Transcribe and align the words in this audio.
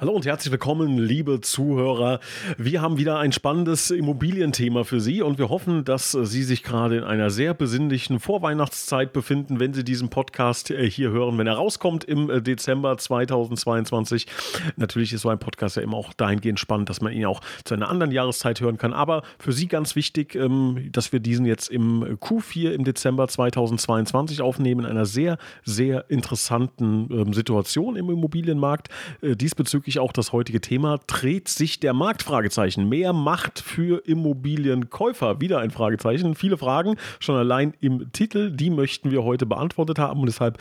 Hallo 0.00 0.12
und 0.12 0.24
herzlich 0.24 0.50
willkommen, 0.50 0.96
liebe 0.96 1.42
Zuhörer. 1.42 2.20
Wir 2.56 2.80
haben 2.80 2.96
wieder 2.96 3.18
ein 3.18 3.32
spannendes 3.32 3.90
Immobilienthema 3.90 4.82
für 4.84 4.98
Sie 4.98 5.20
und 5.20 5.36
wir 5.36 5.50
hoffen, 5.50 5.84
dass 5.84 6.12
Sie 6.12 6.42
sich 6.42 6.62
gerade 6.62 6.96
in 6.96 7.04
einer 7.04 7.28
sehr 7.28 7.52
besinnlichen 7.52 8.18
Vorweihnachtszeit 8.18 9.12
befinden, 9.12 9.60
wenn 9.60 9.74
Sie 9.74 9.84
diesen 9.84 10.08
Podcast 10.08 10.70
äh, 10.70 10.90
hier 10.90 11.10
hören, 11.10 11.36
wenn 11.36 11.46
er 11.46 11.56
rauskommt 11.56 12.04
im 12.04 12.30
äh, 12.30 12.40
Dezember 12.40 12.96
2022. 12.96 14.26
Natürlich 14.76 15.12
ist 15.12 15.20
so 15.20 15.28
ein 15.28 15.38
Podcast 15.38 15.76
ja 15.76 15.82
immer 15.82 15.98
auch 15.98 16.14
dahingehend 16.14 16.58
spannend, 16.58 16.88
dass 16.88 17.02
man 17.02 17.12
ihn 17.12 17.26
auch 17.26 17.42
zu 17.64 17.74
einer 17.74 17.90
anderen 17.90 18.10
Jahreszeit 18.10 18.62
hören 18.62 18.78
kann. 18.78 18.94
Aber 18.94 19.22
für 19.38 19.52
Sie 19.52 19.68
ganz 19.68 19.96
wichtig, 19.96 20.34
ähm, 20.34 20.88
dass 20.92 21.12
wir 21.12 21.20
diesen 21.20 21.44
jetzt 21.44 21.68
im 21.68 22.16
Q4 22.16 22.70
im 22.70 22.84
Dezember 22.84 23.28
2022 23.28 24.40
aufnehmen, 24.40 24.86
in 24.86 24.92
einer 24.92 25.04
sehr, 25.04 25.36
sehr 25.62 26.06
interessanten 26.08 27.10
ähm, 27.12 27.34
Situation 27.34 27.96
im 27.96 28.08
Immobilienmarkt. 28.08 28.88
Äh, 29.20 29.36
diesbezüglich 29.36 29.89
wirklich 29.90 29.98
auch 29.98 30.12
das 30.12 30.32
heutige 30.32 30.60
Thema. 30.60 31.00
Dreht 31.08 31.48
sich 31.48 31.80
der 31.80 31.92
Markt? 31.94 32.22
Fragezeichen. 32.22 32.88
Mehr 32.88 33.12
Macht 33.12 33.58
für 33.58 34.06
Immobilienkäufer? 34.06 35.40
Wieder 35.40 35.58
ein 35.58 35.72
Fragezeichen. 35.72 36.36
Viele 36.36 36.56
Fragen 36.56 36.96
schon 37.18 37.34
allein 37.34 37.74
im 37.80 38.12
Titel. 38.12 38.52
Die 38.52 38.70
möchten 38.70 39.10
wir 39.10 39.24
heute 39.24 39.46
beantwortet 39.46 39.98
haben. 39.98 40.20
Und 40.20 40.26
deshalb 40.26 40.58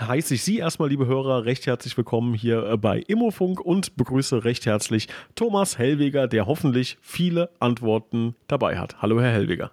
heiße 0.00 0.32
ich 0.32 0.44
Sie 0.44 0.56
erstmal, 0.56 0.88
liebe 0.88 1.06
Hörer, 1.06 1.44
recht 1.44 1.66
herzlich 1.66 1.94
willkommen 1.98 2.32
hier 2.32 2.64
äh, 2.64 2.76
bei 2.78 3.00
Immofunk 3.00 3.60
und 3.60 3.96
begrüße 3.96 4.44
recht 4.44 4.64
herzlich 4.64 5.08
Thomas 5.34 5.76
Hellweger, 5.76 6.26
der 6.26 6.46
hoffentlich 6.46 6.96
viele 7.02 7.50
Antworten 7.58 8.34
dabei 8.48 8.78
hat. 8.78 9.02
Hallo, 9.02 9.20
Herr 9.20 9.32
Hellweger. 9.32 9.72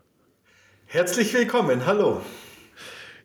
Herzlich 0.85 1.33
willkommen. 1.33 1.85
Hallo. 1.85 2.19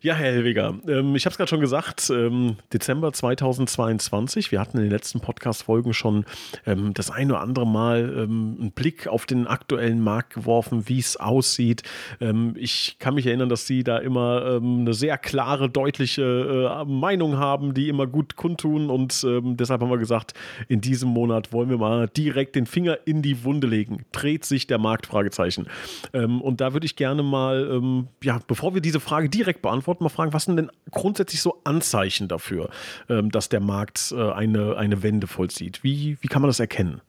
Ja, 0.05 0.15
Herr 0.15 0.33
Helwiger, 0.33 0.75
ähm, 0.89 1.15
ich 1.15 1.27
habe 1.27 1.31
es 1.31 1.37
gerade 1.37 1.49
schon 1.49 1.61
gesagt, 1.61 2.11
ähm, 2.11 2.57
Dezember 2.73 3.13
2022. 3.13 4.51
Wir 4.51 4.59
hatten 4.59 4.79
in 4.79 4.83
den 4.83 4.91
letzten 4.91 5.21
Podcast-Folgen 5.21 5.95
schon 5.95 6.25
ähm, 6.67 6.93
das 6.93 7.13
ein 7.13 7.31
oder 7.31 7.41
andere 7.41 7.69
Mal 7.69 8.13
ähm, 8.19 8.57
einen 8.59 8.73
Blick 8.73 9.07
auf 9.07 9.27
den 9.27 9.47
aktuellen 9.47 10.01
Markt 10.03 10.35
geworfen, 10.35 10.89
wie 10.89 10.99
es 10.99 11.19
aussieht. 11.19 11.85
Ähm, 12.21 12.57
ich 12.59 12.97
kann 12.99 13.15
mich 13.15 13.29
erinnern, 13.29 13.49
dass 13.49 13.69
Sie 13.69 13.85
da 13.85 13.99
immer 13.99 14.45
ähm, 14.45 14.81
eine 14.81 14.93
sehr 14.93 15.19
klare, 15.19 15.71
deutliche 15.71 16.83
äh, 16.83 16.85
Meinung 16.85 17.37
haben, 17.37 17.73
die 17.73 17.89
immer 17.89 18.09
gut 18.09 18.35
kundtun. 18.35 18.91
Und 18.91 19.23
deshalb 19.23 19.83
haben 19.83 19.91
wir 19.91 19.99
gesagt, 19.99 20.35
in 20.67 20.81
diesem 20.81 21.11
Monat 21.11 21.53
wollen 21.53 21.71
wir 21.71 21.79
mal 21.79 22.09
direkt 22.09 22.57
den 22.57 22.67
Finger 22.67 22.99
in 23.05 23.23
die 23.23 23.45
Wunde 23.45 23.69
legen. 23.69 24.05
Dreht 24.11 24.45
sich 24.45 24.67
der 24.67 24.79
Markt? 24.79 25.07
Fragezeichen. 25.07 25.69
und 26.13 26.61
da 26.61 26.73
würde 26.73 26.87
ich 26.87 26.97
gerne 26.97 27.23
mal, 27.23 28.05
ja, 28.23 28.41
bevor 28.47 28.75
wir 28.75 28.81
diese 28.81 28.99
Frage 28.99 29.29
direkt 29.29 29.63
beantworten, 29.63 29.92
wollte 29.93 30.05
mal 30.05 30.09
fragen, 30.09 30.33
was 30.33 30.45
sind 30.45 30.57
denn 30.57 30.71
grundsätzlich 30.91 31.43
so 31.43 31.61
Anzeichen 31.65 32.27
dafür, 32.27 32.71
ähm, 33.11 33.31
dass 33.31 33.51
der 33.51 33.61
Markt 33.61 34.15
äh, 34.17 34.33
eine, 34.33 34.77
eine 34.77 35.03
Wende 35.03 35.27
vollzieht? 35.27 35.85
Wie, 35.85 36.17
wie 36.21 36.29
kann 36.29 36.41
man 36.41 36.49
das 36.49 36.61
erkennen? 36.61 37.03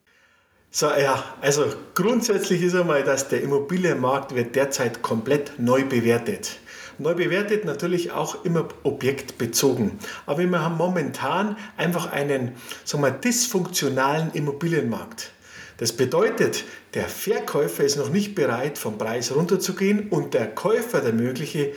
So, 0.69 0.87
ja, 0.87 1.23
also 1.39 1.65
grundsätzlich 1.93 2.61
ist 2.61 2.75
einmal, 2.75 3.03
dass 3.03 3.29
der 3.29 3.41
Immobilienmarkt 3.41 4.35
wird 4.35 4.55
derzeit 4.55 5.01
komplett 5.01 5.53
neu 5.59 5.85
bewertet. 5.85 6.57
Neu 6.97 7.13
bewertet 7.13 7.63
natürlich 7.63 8.11
auch 8.11 8.43
immer 8.43 8.67
objektbezogen. 8.83 9.99
Aber 10.25 10.43
wir 10.43 10.61
haben 10.61 10.75
momentan 10.75 11.55
einfach 11.77 12.11
einen 12.11 12.51
sagen 12.83 13.15
dysfunktionalen 13.23 14.31
Immobilienmarkt. 14.31 15.31
Das 15.77 15.91
bedeutet, 15.91 16.65
der 16.93 17.07
Verkäufer 17.07 17.83
ist 17.83 17.97
noch 17.97 18.09
nicht 18.09 18.35
bereit, 18.35 18.77
vom 18.77 18.97
Preis 18.97 19.35
runterzugehen 19.35 20.09
und 20.09 20.33
der 20.33 20.47
Käufer, 20.53 21.01
der 21.01 21.13
mögliche, 21.13 21.73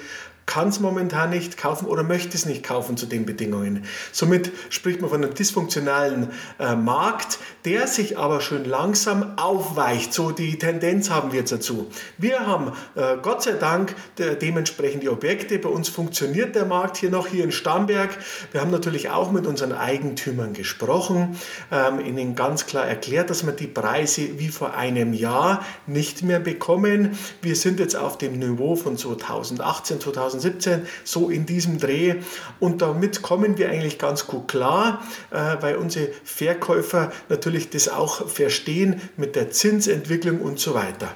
kann 0.46 0.68
es 0.68 0.78
momentan 0.78 1.30
nicht 1.30 1.58
kaufen 1.58 1.86
oder 1.86 2.04
möchte 2.04 2.36
es 2.36 2.46
nicht 2.46 2.62
kaufen 2.62 2.96
zu 2.96 3.06
den 3.06 3.26
Bedingungen. 3.26 3.84
Somit 4.12 4.52
spricht 4.70 5.00
man 5.00 5.10
von 5.10 5.22
einem 5.22 5.34
dysfunktionalen 5.34 6.30
äh, 6.58 6.76
Markt, 6.76 7.38
der 7.64 7.88
sich 7.88 8.16
aber 8.16 8.40
schön 8.40 8.64
langsam 8.64 9.36
aufweicht. 9.36 10.14
So 10.14 10.30
die 10.30 10.56
Tendenz 10.56 11.10
haben 11.10 11.32
wir 11.32 11.40
jetzt 11.40 11.50
dazu. 11.50 11.88
Wir 12.16 12.46
haben 12.46 12.72
äh, 12.94 13.16
Gott 13.20 13.42
sei 13.42 13.52
Dank 13.52 13.96
de 14.18 14.36
dementsprechend 14.36 15.02
die 15.02 15.08
Objekte. 15.08 15.58
Bei 15.58 15.68
uns 15.68 15.88
funktioniert 15.88 16.54
der 16.54 16.64
Markt 16.64 16.96
hier 16.96 17.10
noch, 17.10 17.26
hier 17.26 17.42
in 17.42 17.50
Starnberg. 17.50 18.16
Wir 18.52 18.60
haben 18.60 18.70
natürlich 18.70 19.10
auch 19.10 19.32
mit 19.32 19.46
unseren 19.46 19.72
Eigentümern 19.72 20.52
gesprochen, 20.52 21.36
ähm, 21.72 21.98
ihnen 21.98 22.36
ganz 22.36 22.66
klar 22.66 22.86
erklärt, 22.86 23.30
dass 23.30 23.44
wir 23.44 23.52
die 23.52 23.66
Preise 23.66 24.38
wie 24.38 24.48
vor 24.48 24.74
einem 24.74 25.12
Jahr 25.12 25.64
nicht 25.88 26.22
mehr 26.22 26.38
bekommen. 26.38 27.18
Wir 27.42 27.56
sind 27.56 27.80
jetzt 27.80 27.96
auf 27.96 28.16
dem 28.16 28.38
Niveau 28.38 28.76
von 28.76 28.96
2018, 28.96 30.00
2019. 30.00 30.35
2017, 30.40 30.86
so 31.04 31.28
in 31.30 31.46
diesem 31.46 31.78
Dreh. 31.78 32.16
Und 32.60 32.82
damit 32.82 33.22
kommen 33.22 33.58
wir 33.58 33.70
eigentlich 33.70 33.98
ganz 33.98 34.26
gut 34.26 34.48
klar, 34.48 35.02
äh, 35.30 35.56
weil 35.60 35.76
unsere 35.76 36.08
Verkäufer 36.24 37.12
natürlich 37.28 37.70
das 37.70 37.88
auch 37.88 38.28
verstehen 38.28 39.00
mit 39.16 39.36
der 39.36 39.50
Zinsentwicklung 39.50 40.40
und 40.40 40.58
so 40.58 40.74
weiter. 40.74 41.14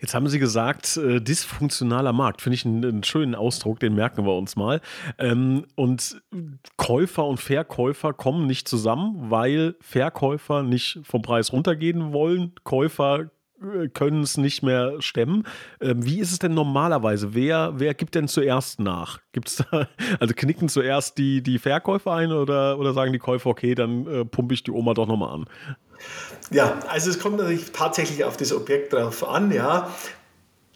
Jetzt 0.00 0.14
haben 0.14 0.28
Sie 0.28 0.38
gesagt, 0.38 0.96
äh, 0.96 1.20
dysfunktionaler 1.20 2.12
Markt. 2.12 2.40
Finde 2.40 2.54
ich 2.54 2.64
einen, 2.64 2.84
einen, 2.84 3.02
schönen 3.02 3.34
Ausdruck, 3.34 3.80
den 3.80 3.96
merken 3.96 4.24
wir 4.24 4.36
uns 4.36 4.54
mal. 4.54 4.80
Ähm, 5.18 5.66
und 5.74 6.22
Käufer 6.76 7.26
und 7.26 7.40
Verkäufer 7.40 8.12
kommen 8.12 8.46
nicht 8.46 8.68
zusammen, 8.68 9.30
weil 9.30 9.74
Verkäufer 9.80 10.62
nicht 10.62 11.00
vom 11.02 11.22
Preis 11.22 11.52
runtergehen 11.52 12.12
wollen. 12.12 12.52
Käufer 12.62 13.30
können 13.92 14.22
es 14.22 14.36
nicht 14.36 14.62
mehr 14.62 15.00
stemmen. 15.00 15.44
Ähm, 15.80 16.04
wie 16.04 16.20
ist 16.20 16.32
es 16.32 16.38
denn 16.38 16.54
normalerweise? 16.54 17.34
Wer, 17.34 17.72
wer 17.76 17.94
gibt 17.94 18.14
denn 18.14 18.28
zuerst 18.28 18.80
nach? 18.80 19.20
Gibt's 19.32 19.56
da, 19.56 19.88
also 20.20 20.34
knicken 20.34 20.68
zuerst 20.68 21.18
die, 21.18 21.42
die 21.42 21.58
Verkäufer 21.58 22.12
ein 22.12 22.32
oder, 22.32 22.78
oder 22.78 22.92
sagen 22.92 23.12
die 23.12 23.18
Käufer, 23.18 23.50
okay, 23.50 23.74
dann 23.74 24.06
äh, 24.06 24.24
pumpe 24.24 24.54
ich 24.54 24.62
die 24.62 24.70
Oma 24.70 24.94
doch 24.94 25.06
nochmal 25.06 25.34
an? 25.34 25.46
Ja, 26.50 26.78
also 26.88 27.10
es 27.10 27.18
kommt 27.18 27.38
natürlich 27.38 27.72
tatsächlich 27.72 28.24
auf 28.24 28.36
das 28.36 28.52
Objekt 28.52 28.92
drauf 28.92 29.28
an, 29.28 29.50
ja. 29.50 29.90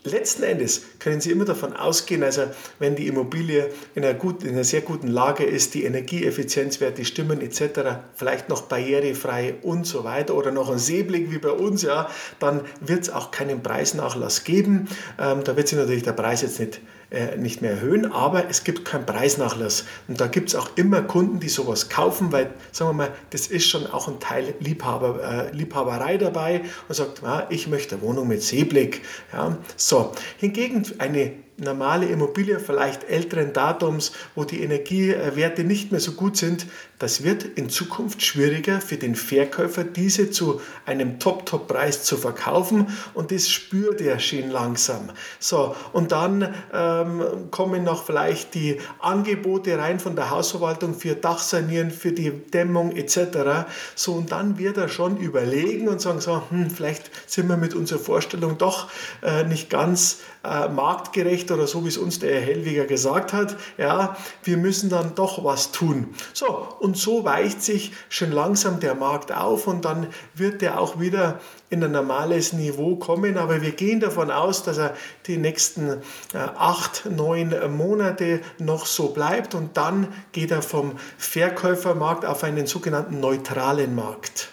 Letzten 0.05 0.43
Endes 0.43 0.83
können 0.99 1.21
Sie 1.21 1.31
immer 1.31 1.45
davon 1.45 1.75
ausgehen, 1.75 2.25
also 2.25 2.43
wenn 2.81 2.97
die 2.97 3.07
Immobilie 3.07 3.71
in 3.95 4.05
einer, 4.05 4.15
gut, 4.15 4.43
in 4.43 4.51
einer 4.51 4.65
sehr 4.65 4.81
guten 4.81 5.07
Lage 5.07 5.45
ist, 5.45 5.75
die 5.75 5.85
Energieeffizienzwerte 5.85 7.05
stimmen 7.05 7.41
etc., 7.41 8.01
vielleicht 8.15 8.49
noch 8.49 8.63
barrierefrei 8.63 9.55
und 9.63 9.87
so 9.87 10.03
weiter 10.03 10.35
oder 10.35 10.51
noch 10.51 10.71
ein 10.71 10.79
Seeblick 10.79 11.31
wie 11.31 11.39
bei 11.39 11.53
uns, 11.53 11.83
ja, 11.83 12.11
dann 12.41 12.63
wird 12.81 13.03
es 13.03 13.11
auch 13.11 13.31
keinen 13.31 13.63
Preisnachlass 13.63 14.43
geben. 14.43 14.89
Ähm, 15.21 15.45
da 15.45 15.57
wird 15.57 15.69
sich 15.69 15.79
natürlich 15.79 16.03
der 16.03 16.13
Preis 16.13 16.43
jetzt 16.43 16.59
nicht 16.59 16.81
äh, 17.13 17.37
nicht 17.37 17.61
mehr 17.61 17.73
erhöhen, 17.73 18.11
aber 18.11 18.49
es 18.49 18.65
gibt 18.65 18.85
keinen 18.85 19.05
Preisnachlass. 19.05 19.85
Und 20.09 20.21
da 20.21 20.27
gibt 20.27 20.49
es 20.49 20.55
auch 20.55 20.71
immer 20.77 21.03
Kunden, 21.03 21.41
die 21.41 21.49
sowas 21.49 21.89
kaufen, 21.89 22.33
weil, 22.33 22.55
sagen 22.71 22.91
wir 22.91 22.95
mal, 22.95 23.11
das 23.31 23.47
ist 23.49 23.69
schon 23.69 23.87
auch 23.87 24.09
ein 24.09 24.19
Teil 24.19 24.55
Liebhaber, 24.61 25.51
äh, 25.51 25.55
Liebhaberei 25.55 26.17
dabei 26.17 26.63
und 26.89 26.95
sagt, 26.95 27.23
ah, 27.23 27.47
ich 27.51 27.69
möchte 27.69 27.97
eine 27.97 28.05
Wohnung 28.05 28.29
mit 28.29 28.43
Seeblick. 28.43 29.03
Ja, 29.33 29.59
so. 29.77 30.13
Hingegen 30.39 30.87
eine 30.99 31.33
normale 31.57 32.07
Immobilie, 32.07 32.59
vielleicht 32.59 33.05
älteren 33.05 33.53
Datums, 33.53 34.13
wo 34.35 34.45
die 34.45 34.63
Energiewerte 34.63 35.65
nicht 35.65 35.93
mehr 35.93 36.01
so 36.01 36.13
gut 36.13 36.37
sind, 36.37 36.67
das 36.99 37.25
wird 37.25 37.45
in 37.45 37.69
Zukunft 37.69 38.23
schwieriger 38.23 38.81
für 38.81 38.97
den 38.97 39.17
Verkäufer, 39.17 39.83
diese 39.83 40.31
zu 40.31 40.61
einem 40.87 41.19
Top-Top-Preis 41.19 42.05
zu 42.05 42.17
verkaufen 42.17 42.87
und 43.15 43.33
das 43.33 43.51
spürt 43.51 44.01
er 44.01 44.21
schön 44.21 44.51
langsam. 44.51 45.11
So, 45.41 45.75
und 45.93 46.13
dann 46.13 46.55
ähm, 46.73 47.51
kommen 47.51 47.83
noch 47.83 48.05
vielleicht 48.05 48.55
die 48.55 48.79
Angebote 49.01 49.77
rein 49.79 49.99
von 49.99 50.15
der 50.15 50.31
Hausverwaltung 50.31 50.95
für 50.95 51.17
Dachsanieren, 51.17 51.91
für 51.91 52.13
die 52.13 52.31
Dämmung 52.31 52.93
etc. 52.95 53.67
So, 53.97 54.13
und 54.13 54.31
dann 54.31 54.59
wird 54.59 54.77
er 54.77 54.89
schon 54.89 55.17
überlegen 55.17 55.89
und 55.89 56.01
sagen 56.01 56.21
so, 56.21 56.43
hm, 56.51 56.71
vielleicht 56.71 57.11
sind 57.29 57.49
wir 57.49 57.57
mit 57.57 57.75
unserer 57.75 57.99
Vorstellung 57.99 58.59
doch 58.59 58.89
äh, 59.23 59.43
nicht 59.43 59.71
ganz 59.71 60.19
äh, 60.45 60.69
marktgerecht 60.69 61.51
oder 61.51 61.67
so, 61.67 61.85
wie 61.85 61.89
es 61.89 61.97
uns 61.97 62.19
der 62.19 62.35
Herr 62.35 62.41
Hellwiger 62.41 62.87
gesagt 62.87 63.33
hat. 63.33 63.57
Ja, 63.79 64.17
wir 64.43 64.57
müssen 64.57 64.91
dann 64.91 65.15
doch 65.15 65.45
was 65.45 65.73
tun. 65.73 66.15
So, 66.33 66.47
und 66.81 66.97
so 66.97 67.25
weicht 67.25 67.63
sich 67.63 67.93
schon 68.09 68.33
langsam 68.33 68.81
der 68.81 68.95
Markt 68.95 69.33
auf 69.33 69.67
und 69.67 69.85
dann 69.85 70.09
wird 70.35 70.63
er 70.63 70.81
auch 70.81 70.99
wieder 70.99 71.41
in 71.71 71.83
ein 71.85 71.93
normales 71.93 72.53
Niveau 72.53 72.97
kommen. 72.97 73.39
Aber 73.39 73.63
wir 73.63 73.73
gehen 73.73 74.01
davon 74.01 74.31
aus, 74.31 74.63
dass 74.63 74.79
er 74.79 74.95
die 75.27 75.37
nächsten 75.37 75.89
äh, 75.89 76.39
acht, 76.57 77.07
neun 77.07 77.55
Monate 77.77 78.41
noch 78.59 78.87
so 78.87 79.09
bleibt 79.09 79.55
und 79.55 79.77
dann 79.77 80.09
geht 80.33 80.51
er 80.51 80.63
vom 80.63 80.93
Verkäufermarkt 81.19 82.25
auf 82.25 82.45
einen 82.45 82.67
sogenannten 82.67 83.21
neutralen 83.21 83.95
Markt. 83.95 84.53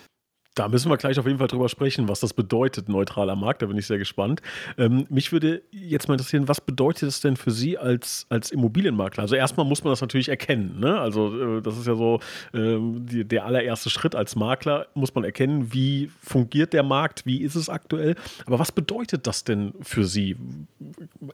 Da 0.55 0.67
müssen 0.67 0.89
wir 0.89 0.97
gleich 0.97 1.17
auf 1.19 1.25
jeden 1.25 1.37
Fall 1.37 1.47
drüber 1.47 1.69
sprechen, 1.69 2.09
was 2.09 2.19
das 2.19 2.33
bedeutet, 2.33 2.89
neutraler 2.89 3.35
Markt. 3.35 3.61
Da 3.61 3.67
bin 3.67 3.77
ich 3.77 3.87
sehr 3.87 3.97
gespannt. 3.97 4.41
Ähm, 4.77 5.05
mich 5.09 5.31
würde 5.31 5.61
jetzt 5.71 6.07
mal 6.07 6.15
interessieren, 6.15 6.47
was 6.47 6.59
bedeutet 6.59 7.07
das 7.07 7.21
denn 7.21 7.37
für 7.37 7.51
Sie 7.51 7.77
als, 7.77 8.25
als 8.29 8.51
Immobilienmakler? 8.51 9.23
Also 9.23 9.35
erstmal 9.35 9.65
muss 9.65 9.83
man 9.83 9.91
das 9.91 10.01
natürlich 10.01 10.27
erkennen. 10.27 10.79
Ne? 10.79 10.99
Also 10.99 11.57
äh, 11.57 11.61
das 11.61 11.77
ist 11.77 11.87
ja 11.87 11.95
so 11.95 12.19
äh, 12.53 12.77
die, 12.79 13.23
der 13.25 13.45
allererste 13.45 13.89
Schritt 13.89 14.15
als 14.15 14.35
Makler, 14.35 14.87
muss 14.95 15.15
man 15.15 15.23
erkennen, 15.23 15.71
wie 15.71 16.11
fungiert 16.21 16.73
der 16.73 16.83
Markt, 16.83 17.25
wie 17.25 17.41
ist 17.41 17.55
es 17.55 17.69
aktuell. 17.69 18.15
Aber 18.45 18.59
was 18.59 18.71
bedeutet 18.71 19.27
das 19.27 19.43
denn 19.43 19.73
für 19.81 20.03
Sie? 20.03 20.35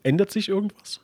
Ändert 0.04 0.30
sich 0.30 0.50
irgendwas? 0.50 1.00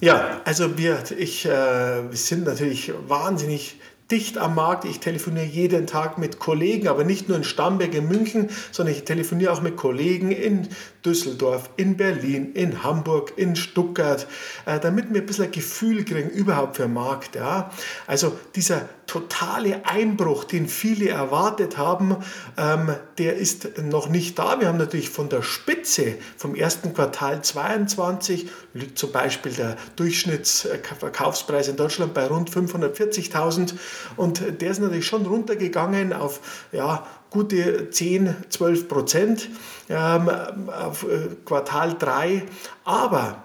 Ja, 0.00 0.40
also 0.44 0.76
wir, 0.76 1.02
ich, 1.18 1.46
äh, 1.46 1.48
wir 1.48 2.16
sind 2.16 2.44
natürlich 2.44 2.92
wahnsinnig 3.08 3.76
dicht 4.10 4.38
am 4.38 4.54
Markt. 4.54 4.84
Ich 4.84 5.00
telefoniere 5.00 5.46
jeden 5.46 5.86
Tag 5.86 6.18
mit 6.18 6.38
Kollegen, 6.38 6.88
aber 6.88 7.04
nicht 7.04 7.28
nur 7.28 7.36
in 7.36 7.44
Stamberg, 7.44 7.94
in 7.94 8.08
München, 8.08 8.50
sondern 8.70 8.94
ich 8.94 9.04
telefoniere 9.04 9.52
auch 9.52 9.62
mit 9.62 9.76
Kollegen 9.76 10.30
in 10.30 10.68
Düsseldorf, 11.04 11.70
in 11.76 11.96
Berlin, 11.96 12.52
in 12.52 12.82
Hamburg, 12.82 13.32
in 13.36 13.56
Stuttgart, 13.56 14.26
äh, 14.66 14.78
damit 14.80 15.12
wir 15.12 15.22
ein 15.22 15.26
bisschen 15.26 15.46
ein 15.46 15.52
Gefühl 15.52 16.04
kriegen 16.04 16.30
überhaupt 16.30 16.76
für 16.76 16.82
den 16.82 16.94
Markt. 16.94 17.34
Ja. 17.34 17.70
Also 18.06 18.38
dieser 18.54 18.88
totale 19.06 19.86
Einbruch, 19.86 20.44
den 20.44 20.68
viele 20.68 21.10
erwartet 21.10 21.78
haben, 21.78 22.16
ähm, 22.56 22.94
der 23.18 23.36
ist 23.36 23.78
noch 23.82 24.08
nicht 24.08 24.38
da. 24.38 24.60
Wir 24.60 24.68
haben 24.68 24.78
natürlich 24.78 25.10
von 25.10 25.28
der 25.28 25.42
Spitze 25.42 26.16
vom 26.36 26.54
ersten 26.54 26.94
Quartal 26.94 27.42
22 27.42 28.48
liegt 28.72 28.98
zum 28.98 29.12
Beispiel 29.12 29.52
der 29.52 29.76
Durchschnittsverkaufspreis 29.96 31.68
in 31.68 31.76
Deutschland 31.76 32.14
bei 32.14 32.26
rund 32.26 32.50
540.000 32.50 33.74
und 34.16 34.60
der 34.60 34.70
ist 34.70 34.80
natürlich 34.80 35.06
schon 35.06 35.26
runtergegangen 35.26 36.12
auf 36.12 36.40
ja, 36.72 37.06
gute 37.30 37.90
10, 37.90 38.34
12 38.48 38.88
Prozent 38.88 39.48
ähm, 39.88 40.28
auf 40.68 41.04
äh, 41.04 41.28
Quartal 41.44 41.96
3. 41.98 42.44
Aber 42.84 43.43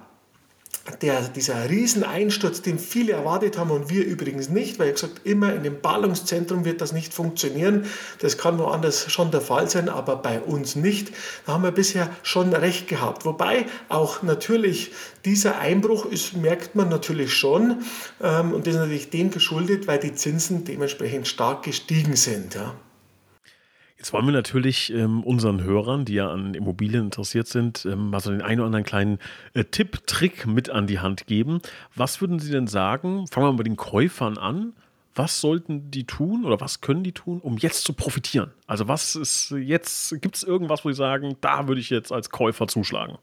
der, 1.01 1.21
dieser 1.30 1.69
Rieseneinsturz, 1.69 2.62
den 2.62 2.80
viele 2.80 3.13
erwartet 3.13 3.57
haben 3.57 3.71
und 3.71 3.89
wir 3.89 4.06
übrigens 4.06 4.50
nicht, 4.50 4.80
weil 4.80 4.89
ich 4.89 4.95
gesagt, 4.95 5.21
immer 5.24 5.53
in 5.53 5.63
dem 5.63 5.81
Ballungszentrum 5.81 6.65
wird 6.65 6.81
das 6.81 6.91
nicht 6.91 7.13
funktionieren. 7.13 7.86
Das 8.19 8.38
kann 8.38 8.59
woanders 8.59 9.12
schon 9.12 9.31
der 9.31 9.41
Fall 9.41 9.69
sein, 9.69 9.89
aber 9.89 10.15
bei 10.18 10.39
uns 10.39 10.75
nicht. 10.75 11.12
Da 11.45 11.53
haben 11.53 11.63
wir 11.63 11.71
bisher 11.71 12.09
schon 12.24 12.53
recht 12.53 12.88
gehabt. 12.88 13.25
Wobei 13.25 13.65
auch 13.88 14.24
natürlich 14.24 14.91
dieser 15.25 15.59
Einbruch 15.59 16.06
ist, 16.06 16.36
merkt 16.36 16.75
man 16.75 16.89
natürlich 16.89 17.33
schon 17.33 17.83
ähm, 18.21 18.53
und 18.53 18.68
das 18.68 18.75
ist 18.75 18.80
natürlich 18.80 19.09
dem 19.09 19.31
geschuldet, 19.31 19.88
weil 19.88 20.00
die 20.00 20.13
Zinsen 20.13 20.63
dementsprechend 20.63 21.27
stark 21.27 21.63
gestiegen 21.63 22.15
sind. 22.15 22.56
Ja. 22.56 22.75
Jetzt 24.00 24.13
wollen 24.13 24.25
wir 24.25 24.31
natürlich 24.31 24.94
ähm, 24.94 25.24
unseren 25.25 25.62
Hörern, 25.62 26.06
die 26.06 26.13
ja 26.13 26.31
an 26.31 26.54
Immobilien 26.54 27.04
interessiert 27.04 27.48
sind, 27.48 27.86
ähm, 27.86 28.13
also 28.13 28.31
den 28.31 28.42
einen 28.42 28.62
oder 28.62 28.68
anderen 28.68 28.86
kleinen 28.86 29.19
äh, 29.54 29.66
Tipp, 29.66 30.07
Trick 30.07 30.48
mit 30.48 30.69
an 30.69 30.88
die 30.88 31.00
Hand 31.00 31.28
geben. 31.28 31.62
Was 31.96 32.22
würden 32.22 32.40
Sie 32.40 32.50
denn 32.50 32.68
sagen? 32.68 33.28
Fangen 33.28 33.46
wir 33.46 33.51
mal 33.51 33.57
bei 33.57 33.63
den 33.63 33.75
Käufern 33.75 34.38
an. 34.38 34.72
Was 35.16 35.42
sollten 35.42 35.92
die 35.92 36.06
tun 36.06 36.46
oder 36.46 36.62
was 36.62 36.80
können 36.80 37.04
die 37.04 37.12
tun, 37.12 37.42
um 37.42 37.57
jetzt 37.57 37.84
zu 37.84 37.92
profitieren? 37.92 38.51
Also 38.68 38.88
was 38.88 39.16
ist 39.16 39.51
jetzt, 39.51 40.22
gibt 40.22 40.38
es 40.38 40.44
irgendwas, 40.44 40.86
wo 40.86 40.90
Sie 40.90 40.96
sagen, 40.96 41.36
da 41.42 41.68
würde 41.68 41.81
ich 41.81 41.90
jetzt 41.90 42.13
als 42.13 42.30
Käufer 42.30 42.69
zuschlagen? 42.69 43.18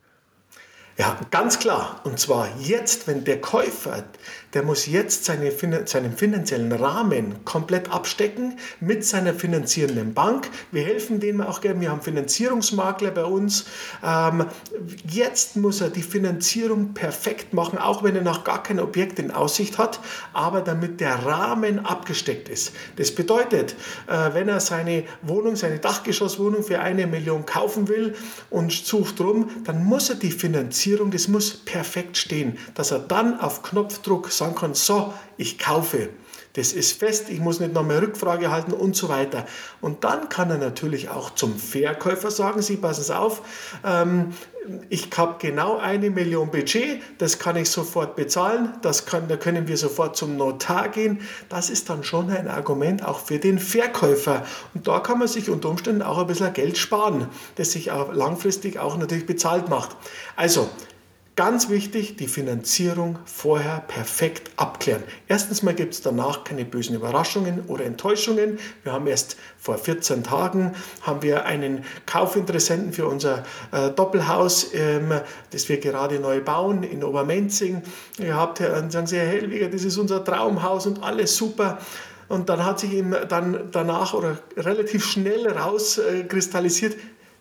Ja, 0.98 1.18
ganz 1.30 1.58
klar. 1.58 2.00
Und 2.04 2.18
zwar 2.18 2.48
jetzt, 2.58 3.06
wenn 3.06 3.24
der 3.24 3.40
Käufer, 3.40 4.04
der 4.56 4.62
muss 4.62 4.86
jetzt 4.86 5.26
seine, 5.26 5.52
seinen 5.84 6.16
finanziellen 6.16 6.72
Rahmen 6.72 7.44
komplett 7.44 7.92
abstecken 7.92 8.58
mit 8.80 9.04
seiner 9.04 9.34
finanzierenden 9.34 10.14
Bank. 10.14 10.48
Wir 10.72 10.82
helfen 10.82 11.20
denen 11.20 11.42
auch 11.42 11.60
gerne. 11.60 11.82
Wir 11.82 11.90
haben 11.90 12.00
Finanzierungsmakler 12.00 13.10
bei 13.10 13.26
uns. 13.26 13.66
Ähm, 14.02 14.46
jetzt 15.06 15.56
muss 15.56 15.82
er 15.82 15.90
die 15.90 16.00
Finanzierung 16.00 16.94
perfekt 16.94 17.52
machen, 17.52 17.78
auch 17.78 18.02
wenn 18.02 18.16
er 18.16 18.22
noch 18.22 18.44
gar 18.44 18.62
kein 18.62 18.80
Objekt 18.80 19.18
in 19.18 19.30
Aussicht 19.30 19.76
hat, 19.76 20.00
aber 20.32 20.62
damit 20.62 21.00
der 21.00 21.26
Rahmen 21.26 21.84
abgesteckt 21.84 22.48
ist. 22.48 22.72
Das 22.96 23.14
bedeutet, 23.14 23.76
äh, 24.06 24.32
wenn 24.32 24.48
er 24.48 24.60
seine 24.60 25.04
Wohnung, 25.20 25.54
seine 25.56 25.80
Dachgeschosswohnung 25.80 26.62
für 26.62 26.80
eine 26.80 27.06
Million 27.06 27.44
kaufen 27.44 27.88
will 27.88 28.14
und 28.48 28.72
sucht 28.72 29.20
rum, 29.20 29.50
dann 29.64 29.84
muss 29.84 30.08
er 30.08 30.16
die 30.16 30.30
Finanzierung 30.30 31.10
das 31.10 31.28
muss 31.28 31.58
perfekt 31.58 32.16
stehen, 32.16 32.56
dass 32.74 32.90
er 32.90 33.00
dann 33.00 33.38
auf 33.38 33.62
Knopfdruck 33.62 34.32
sagen 34.46 34.54
kann, 34.54 34.74
so, 34.74 35.12
ich 35.36 35.58
kaufe. 35.58 36.08
Das 36.54 36.72
ist 36.72 36.98
fest, 36.98 37.28
ich 37.28 37.38
muss 37.38 37.60
nicht 37.60 37.74
noch 37.74 37.82
mehr 37.82 38.00
Rückfrage 38.00 38.50
halten 38.50 38.72
und 38.72 38.96
so 38.96 39.10
weiter. 39.10 39.44
Und 39.82 40.04
dann 40.04 40.30
kann 40.30 40.50
er 40.50 40.56
natürlich 40.56 41.10
auch 41.10 41.34
zum 41.34 41.54
Verkäufer 41.58 42.30
sagen, 42.30 42.62
Sie 42.62 42.78
passen 42.78 43.02
es 43.02 43.10
auf, 43.10 43.42
ähm, 43.84 44.32
ich 44.88 45.10
habe 45.16 45.36
genau 45.38 45.76
eine 45.76 46.10
Million 46.10 46.50
Budget, 46.50 47.02
das 47.18 47.38
kann 47.38 47.56
ich 47.56 47.70
sofort 47.70 48.16
bezahlen, 48.16 48.72
das 48.82 49.04
kann, 49.04 49.28
da 49.28 49.36
können 49.36 49.68
wir 49.68 49.76
sofort 49.76 50.16
zum 50.16 50.36
Notar 50.36 50.88
gehen. 50.88 51.20
Das 51.50 51.70
ist 51.70 51.90
dann 51.90 52.02
schon 52.02 52.30
ein 52.30 52.48
Argument 52.48 53.04
auch 53.04 53.20
für 53.20 53.38
den 53.38 53.58
Verkäufer. 53.58 54.44
Und 54.74 54.88
da 54.88 55.00
kann 55.00 55.18
man 55.18 55.28
sich 55.28 55.50
unter 55.50 55.68
Umständen 55.68 56.02
auch 56.02 56.18
ein 56.18 56.26
bisschen 56.26 56.52
Geld 56.54 56.78
sparen, 56.78 57.28
das 57.56 57.72
sich 57.72 57.90
auch 57.90 58.12
langfristig 58.12 58.78
auch 58.78 58.96
natürlich 58.96 59.26
bezahlt 59.26 59.68
macht. 59.68 59.94
Also 60.36 60.68
Ganz 61.36 61.68
wichtig, 61.68 62.16
die 62.16 62.28
Finanzierung 62.28 63.18
vorher 63.26 63.80
perfekt 63.88 64.52
abklären. 64.56 65.02
Erstens 65.28 65.62
mal 65.62 65.74
gibt 65.74 65.92
es 65.92 66.00
danach 66.00 66.44
keine 66.44 66.64
bösen 66.64 66.96
Überraschungen 66.96 67.64
oder 67.66 67.84
Enttäuschungen. 67.84 68.58
Wir 68.84 68.94
haben 68.94 69.06
erst 69.06 69.36
vor 69.58 69.76
14 69.76 70.24
Tagen 70.24 70.74
haben 71.02 71.20
wir 71.20 71.44
einen 71.44 71.84
Kaufinteressenten 72.06 72.94
für 72.94 73.06
unser 73.06 73.42
äh, 73.70 73.90
Doppelhaus, 73.90 74.72
ähm, 74.72 75.12
das 75.50 75.68
wir 75.68 75.78
gerade 75.78 76.20
neu 76.20 76.40
bauen 76.40 76.82
in 76.82 77.04
Obermenzing 77.04 77.82
gehabt. 78.16 78.60
Dann 78.60 78.90
sagen 78.90 79.06
sie, 79.06 79.18
Herr 79.18 79.26
Hellwiger, 79.26 79.68
das 79.68 79.84
ist 79.84 79.98
unser 79.98 80.24
Traumhaus 80.24 80.86
und 80.86 81.02
alles 81.02 81.36
super. 81.36 81.76
Und 82.28 82.48
dann 82.48 82.64
hat 82.64 82.80
sich 82.80 82.94
ihm 82.94 83.14
dann 83.28 83.68
danach 83.72 84.14
oder 84.14 84.38
relativ 84.56 85.04
schnell 85.04 85.46
rauskristallisiert, 85.46 86.96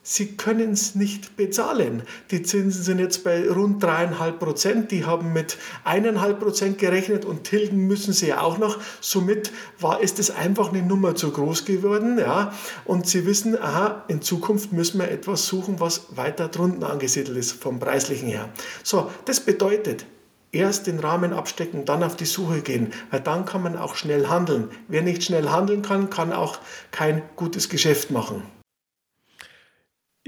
sie 0.06 0.38
können 0.38 0.72
es 0.72 0.94
nicht 0.94 1.36
bezahlen. 1.36 2.04
Die 2.30 2.44
Zinsen 2.44 2.84
sind 2.84 3.00
jetzt 3.00 3.24
bei 3.24 3.50
rund 3.50 3.82
dreieinhalb 3.82 4.40
Prozent. 4.40 4.92
Die 4.92 5.04
haben 5.04 5.34
mit 5.34 5.58
eineinhalb 5.84 6.40
Prozent 6.40 6.78
gerechnet 6.78 7.26
und 7.26 7.44
tilgen 7.44 7.88
müssen 7.88 8.14
sie 8.14 8.34
auch 8.34 8.60
noch. 8.60 8.78
Somit 9.02 9.52
war, 9.80 10.00
ist 10.02 10.20
es 10.20 10.30
einfach 10.30 10.72
eine 10.72 10.84
Nummer 10.84 11.16
zu 11.16 11.32
groß 11.32 11.66
geworden. 11.66 12.20
Ja? 12.20 12.54
Und 12.86 13.08
sie 13.08 13.26
wissen, 13.26 13.60
aha, 13.60 14.06
in 14.08 14.22
Zukunft 14.22 14.72
müssen 14.72 15.00
wir 15.00 15.10
etwas 15.10 15.48
suchen, 15.48 15.80
was 15.80 16.16
weiter 16.16 16.50
drunten 16.50 16.84
angesiedelt 16.84 17.38
ist 17.38 17.54
vom 17.54 17.80
preislichen 17.80 18.30
her. 18.30 18.50
So, 18.84 19.10
das 19.26 19.40
bedeutet, 19.40 20.06
erst 20.52 20.86
den 20.86 21.00
Rahmen 21.00 21.34
abstecken, 21.34 21.86
dann 21.86 22.04
auf 22.04 22.16
die 22.16 22.26
Suche 22.26 22.62
gehen, 22.62 22.94
weil 23.10 23.22
dann 23.22 23.46
kann 23.46 23.64
man 23.64 23.76
auch 23.76 23.96
schnell 23.96 24.28
handeln. 24.28 24.70
Wer 24.88 25.02
nicht 25.02 25.24
schnell 25.24 25.50
handeln 25.50 25.82
kann, 25.82 26.12
kann 26.12 26.32
auch 26.32 26.60
kein 26.92 27.24
gutes 27.36 27.70
Geschäft 27.70 28.12
machen. 28.12 28.44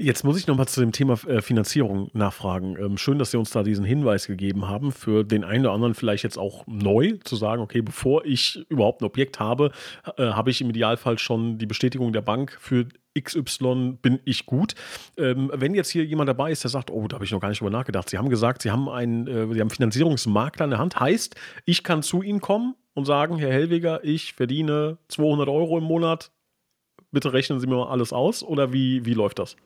Jetzt 0.00 0.22
muss 0.22 0.38
ich 0.38 0.46
nochmal 0.46 0.68
zu 0.68 0.78
dem 0.78 0.92
Thema 0.92 1.14
äh, 1.26 1.42
Finanzierung 1.42 2.08
nachfragen. 2.12 2.76
Ähm, 2.78 2.98
schön, 2.98 3.18
dass 3.18 3.32
Sie 3.32 3.36
uns 3.36 3.50
da 3.50 3.64
diesen 3.64 3.84
Hinweis 3.84 4.28
gegeben 4.28 4.68
haben. 4.68 4.92
Für 4.92 5.24
den 5.24 5.42
einen 5.42 5.66
oder 5.66 5.74
anderen 5.74 5.94
vielleicht 5.94 6.22
jetzt 6.22 6.38
auch 6.38 6.64
neu 6.68 7.14
zu 7.24 7.34
sagen, 7.34 7.60
okay, 7.60 7.82
bevor 7.82 8.24
ich 8.24 8.64
überhaupt 8.68 9.02
ein 9.02 9.06
Objekt 9.06 9.40
habe, 9.40 9.72
äh, 10.16 10.22
habe 10.22 10.50
ich 10.52 10.60
im 10.60 10.70
Idealfall 10.70 11.18
schon 11.18 11.58
die 11.58 11.66
Bestätigung 11.66 12.12
der 12.12 12.20
Bank 12.20 12.56
für 12.60 12.86
XY 13.20 13.98
bin 14.00 14.20
ich 14.24 14.46
gut. 14.46 14.76
Ähm, 15.16 15.50
wenn 15.52 15.74
jetzt 15.74 15.90
hier 15.90 16.04
jemand 16.04 16.28
dabei 16.28 16.52
ist, 16.52 16.62
der 16.62 16.70
sagt, 16.70 16.92
oh, 16.92 17.08
da 17.08 17.16
habe 17.16 17.24
ich 17.24 17.32
noch 17.32 17.40
gar 17.40 17.48
nicht 17.48 17.60
drüber 17.60 17.72
nachgedacht. 17.72 18.08
Sie 18.08 18.18
haben 18.18 18.28
gesagt, 18.28 18.62
Sie 18.62 18.70
haben 18.70 18.88
einen, 18.88 19.26
äh, 19.26 19.52
Sie 19.52 19.60
haben 19.60 19.70
Finanzierungsmakler 19.70 20.66
in 20.66 20.70
der 20.70 20.78
Hand. 20.78 21.00
Heißt, 21.00 21.34
ich 21.64 21.82
kann 21.82 22.04
zu 22.04 22.22
Ihnen 22.22 22.40
kommen 22.40 22.76
und 22.94 23.06
sagen, 23.06 23.36
Herr 23.38 23.50
Hellweger, 23.50 24.04
ich 24.04 24.34
verdiene 24.34 24.98
200 25.08 25.48
Euro 25.48 25.76
im 25.76 25.84
Monat. 25.84 26.30
Bitte 27.10 27.32
rechnen 27.32 27.58
Sie 27.58 27.66
mir 27.66 27.74
mal 27.74 27.88
alles 27.88 28.12
aus. 28.12 28.44
Oder 28.44 28.72
wie, 28.72 29.04
wie 29.04 29.14
läuft 29.14 29.40
das? 29.40 29.56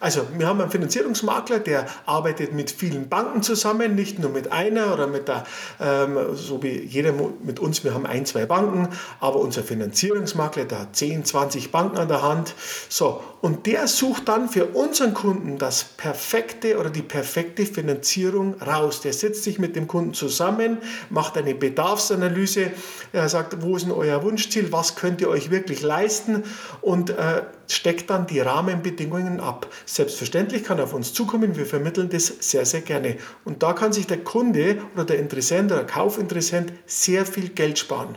Also, 0.00 0.26
wir 0.36 0.46
haben 0.46 0.60
einen 0.60 0.70
Finanzierungsmakler, 0.70 1.60
der 1.60 1.86
arbeitet 2.06 2.52
mit 2.52 2.70
vielen 2.70 3.08
Banken 3.08 3.42
zusammen, 3.42 3.94
nicht 3.94 4.18
nur 4.18 4.30
mit 4.30 4.52
einer 4.52 4.92
oder 4.92 5.06
mit 5.06 5.28
der, 5.28 5.44
ähm, 5.80 6.18
so 6.34 6.62
wie 6.62 6.82
jeder 6.82 7.12
mit 7.42 7.58
uns, 7.60 7.84
wir 7.84 7.94
haben 7.94 8.06
ein, 8.06 8.26
zwei 8.26 8.46
Banken, 8.46 8.88
aber 9.20 9.36
unser 9.36 9.62
Finanzierungsmakler, 9.62 10.64
der 10.64 10.80
hat 10.80 10.96
10, 10.96 11.24
20 11.24 11.70
Banken 11.70 11.98
an 11.98 12.08
der 12.08 12.22
Hand. 12.22 12.54
So, 12.88 13.22
und 13.40 13.66
der 13.66 13.88
sucht 13.88 14.28
dann 14.28 14.48
für 14.48 14.66
unseren 14.66 15.14
Kunden 15.14 15.58
das 15.58 15.84
perfekte 15.84 16.78
oder 16.78 16.90
die 16.90 17.02
perfekte 17.02 17.66
Finanzierung 17.66 18.54
raus. 18.62 19.00
Der 19.02 19.12
setzt 19.12 19.44
sich 19.44 19.58
mit 19.58 19.76
dem 19.76 19.86
Kunden 19.86 20.14
zusammen, 20.14 20.78
macht 21.10 21.36
eine 21.36 21.54
Bedarfsanalyse, 21.54 22.70
er 23.12 23.28
sagt, 23.28 23.62
wo 23.62 23.76
ist 23.76 23.84
denn 23.84 23.92
euer 23.92 24.22
Wunschziel, 24.22 24.72
was 24.72 24.96
könnt 24.96 25.20
ihr 25.20 25.28
euch 25.28 25.50
wirklich 25.50 25.82
leisten 25.82 26.44
und 26.80 27.10
äh, 27.10 27.42
steckt 27.68 28.10
dann 28.10 28.26
die 28.26 28.40
Rahmenbedingungen 28.40 29.40
ab. 29.40 29.68
Selbstverständlich 29.86 30.64
kann 30.64 30.78
er 30.78 30.84
auf 30.84 30.94
uns 30.94 31.12
zukommen, 31.12 31.56
wir 31.56 31.66
vermitteln 31.66 32.08
das 32.10 32.26
sehr, 32.40 32.64
sehr 32.66 32.82
gerne. 32.82 33.16
Und 33.44 33.62
da 33.62 33.72
kann 33.72 33.92
sich 33.92 34.06
der 34.06 34.22
Kunde 34.24 34.82
oder 34.94 35.04
der 35.04 35.18
Interessent 35.18 35.72
oder 35.72 35.84
Kaufinteressent 35.84 36.72
sehr 36.86 37.26
viel 37.26 37.48
Geld 37.50 37.78
sparen. 37.78 38.16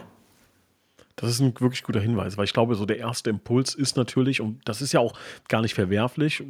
Das 1.19 1.31
ist 1.31 1.39
ein 1.39 1.59
wirklich 1.59 1.81
guter 1.81 1.99
Hinweis, 1.99 2.37
weil 2.37 2.45
ich 2.45 2.53
glaube, 2.53 2.75
so 2.75 2.85
der 2.85 2.99
erste 2.99 3.31
Impuls 3.31 3.73
ist 3.73 3.97
natürlich, 3.97 4.39
und 4.39 4.59
das 4.65 4.83
ist 4.83 4.93
ja 4.93 4.99
auch 4.99 5.13
gar 5.49 5.63
nicht 5.63 5.73
verwerflich, 5.73 6.43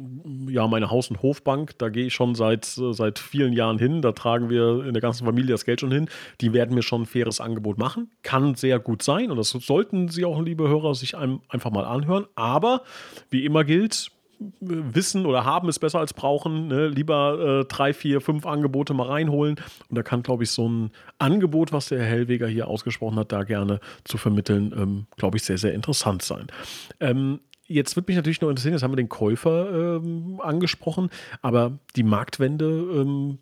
ja, 0.46 0.66
meine 0.66 0.90
Haus- 0.90 1.08
und 1.08 1.22
Hofbank, 1.22 1.78
da 1.78 1.88
gehe 1.88 2.04
ich 2.06 2.12
schon 2.12 2.34
seit, 2.34 2.66
seit 2.66 3.18
vielen 3.18 3.54
Jahren 3.54 3.78
hin, 3.78 4.02
da 4.02 4.12
tragen 4.12 4.50
wir 4.50 4.84
in 4.84 4.92
der 4.92 5.00
ganzen 5.00 5.24
Familie 5.24 5.52
das 5.52 5.64
Geld 5.64 5.80
schon 5.80 5.90
hin, 5.90 6.10
die 6.42 6.52
werden 6.52 6.74
mir 6.74 6.82
schon 6.82 7.02
ein 7.02 7.06
faires 7.06 7.40
Angebot 7.40 7.78
machen. 7.78 8.10
Kann 8.22 8.56
sehr 8.56 8.78
gut 8.78 9.02
sein 9.02 9.30
und 9.30 9.38
das 9.38 9.48
sollten 9.48 10.08
Sie 10.08 10.26
auch, 10.26 10.38
liebe 10.42 10.68
Hörer, 10.68 10.94
sich 10.94 11.16
einfach 11.16 11.70
mal 11.70 11.86
anhören. 11.86 12.26
Aber 12.34 12.82
wie 13.30 13.46
immer 13.46 13.64
gilt, 13.64 14.10
Wissen 14.60 15.26
oder 15.26 15.44
haben 15.44 15.68
ist 15.68 15.78
besser 15.78 15.98
als 15.98 16.12
brauchen. 16.12 16.68
Ne? 16.68 16.88
Lieber 16.88 17.60
äh, 17.60 17.64
drei, 17.64 17.92
vier, 17.92 18.20
fünf 18.20 18.46
Angebote 18.46 18.94
mal 18.94 19.06
reinholen. 19.06 19.56
Und 19.88 19.96
da 19.96 20.02
kann, 20.02 20.22
glaube 20.22 20.44
ich, 20.44 20.50
so 20.50 20.68
ein 20.68 20.90
Angebot, 21.18 21.72
was 21.72 21.88
der 21.88 21.98
Herr 22.00 22.06
Hellweger 22.06 22.46
hier 22.46 22.68
ausgesprochen 22.68 23.18
hat, 23.18 23.32
da 23.32 23.44
gerne 23.44 23.80
zu 24.04 24.18
vermitteln, 24.18 24.74
ähm, 24.76 25.06
glaube 25.16 25.36
ich, 25.36 25.44
sehr, 25.44 25.58
sehr 25.58 25.74
interessant 25.74 26.22
sein. 26.22 26.46
Ähm, 27.00 27.40
Jetzt 27.70 27.96
wird 27.96 28.08
mich 28.08 28.16
natürlich 28.16 28.40
noch 28.40 28.48
interessieren, 28.48 28.72
jetzt 28.72 28.82
haben 28.82 28.92
wir 28.92 28.96
den 28.96 29.10
Käufer 29.10 29.98
ähm, 29.98 30.40
angesprochen, 30.42 31.10
aber 31.42 31.78
die 31.96 32.02
Marktwende, 32.02 32.64
ähm, 32.64 33.38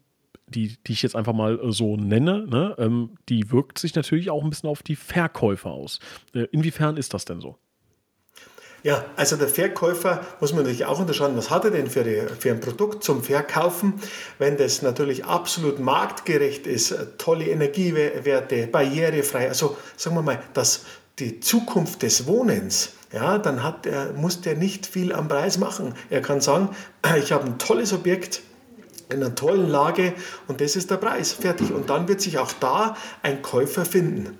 die, 0.48 0.76
die 0.84 0.92
ich 0.92 1.02
jetzt 1.02 1.14
einfach 1.14 1.32
mal 1.32 1.60
äh, 1.60 1.72
so 1.72 1.96
nenne, 1.96 2.44
ne, 2.46 2.74
ähm, 2.78 3.10
die 3.28 3.52
wirkt 3.52 3.78
sich 3.78 3.94
natürlich 3.94 4.30
auch 4.30 4.42
ein 4.42 4.50
bisschen 4.50 4.68
auf 4.68 4.82
die 4.82 4.96
Verkäufer 4.96 5.70
aus. 5.70 6.00
Äh, 6.34 6.48
inwiefern 6.50 6.96
ist 6.96 7.14
das 7.14 7.24
denn 7.24 7.40
so? 7.40 7.56
Ja, 8.86 9.04
also 9.16 9.34
der 9.34 9.48
Verkäufer 9.48 10.24
muss 10.38 10.52
man 10.52 10.62
natürlich 10.62 10.84
auch 10.84 11.00
unterscheiden, 11.00 11.36
was 11.36 11.50
hat 11.50 11.64
er 11.64 11.72
denn 11.72 11.90
für, 11.90 12.04
die, 12.04 12.22
für 12.38 12.52
ein 12.52 12.60
Produkt 12.60 13.02
zum 13.02 13.20
Verkaufen. 13.20 13.94
Wenn 14.38 14.56
das 14.56 14.80
natürlich 14.80 15.24
absolut 15.24 15.80
marktgerecht 15.80 16.68
ist, 16.68 16.94
tolle 17.18 17.48
Energiewerte, 17.48 18.68
barrierefrei, 18.68 19.48
also 19.48 19.76
sagen 19.96 20.14
wir 20.14 20.22
mal, 20.22 20.40
dass 20.54 20.84
die 21.18 21.40
Zukunft 21.40 22.02
des 22.02 22.28
Wohnens, 22.28 22.92
ja, 23.12 23.38
dann 23.38 23.64
hat 23.64 23.86
er, 23.86 24.12
muss 24.12 24.42
der 24.42 24.54
nicht 24.54 24.86
viel 24.86 25.12
am 25.12 25.26
Preis 25.26 25.58
machen. 25.58 25.92
Er 26.08 26.22
kann 26.22 26.40
sagen, 26.40 26.68
ich 27.18 27.32
habe 27.32 27.44
ein 27.44 27.58
tolles 27.58 27.92
Objekt, 27.92 28.42
in 29.08 29.16
einer 29.16 29.34
tollen 29.34 29.68
Lage 29.68 30.14
und 30.46 30.60
das 30.60 30.76
ist 30.76 30.92
der 30.92 30.98
Preis. 30.98 31.32
Fertig. 31.32 31.72
Und 31.72 31.90
dann 31.90 32.06
wird 32.06 32.20
sich 32.20 32.38
auch 32.38 32.52
da 32.52 32.96
ein 33.24 33.42
Käufer 33.42 33.84
finden. 33.84 34.38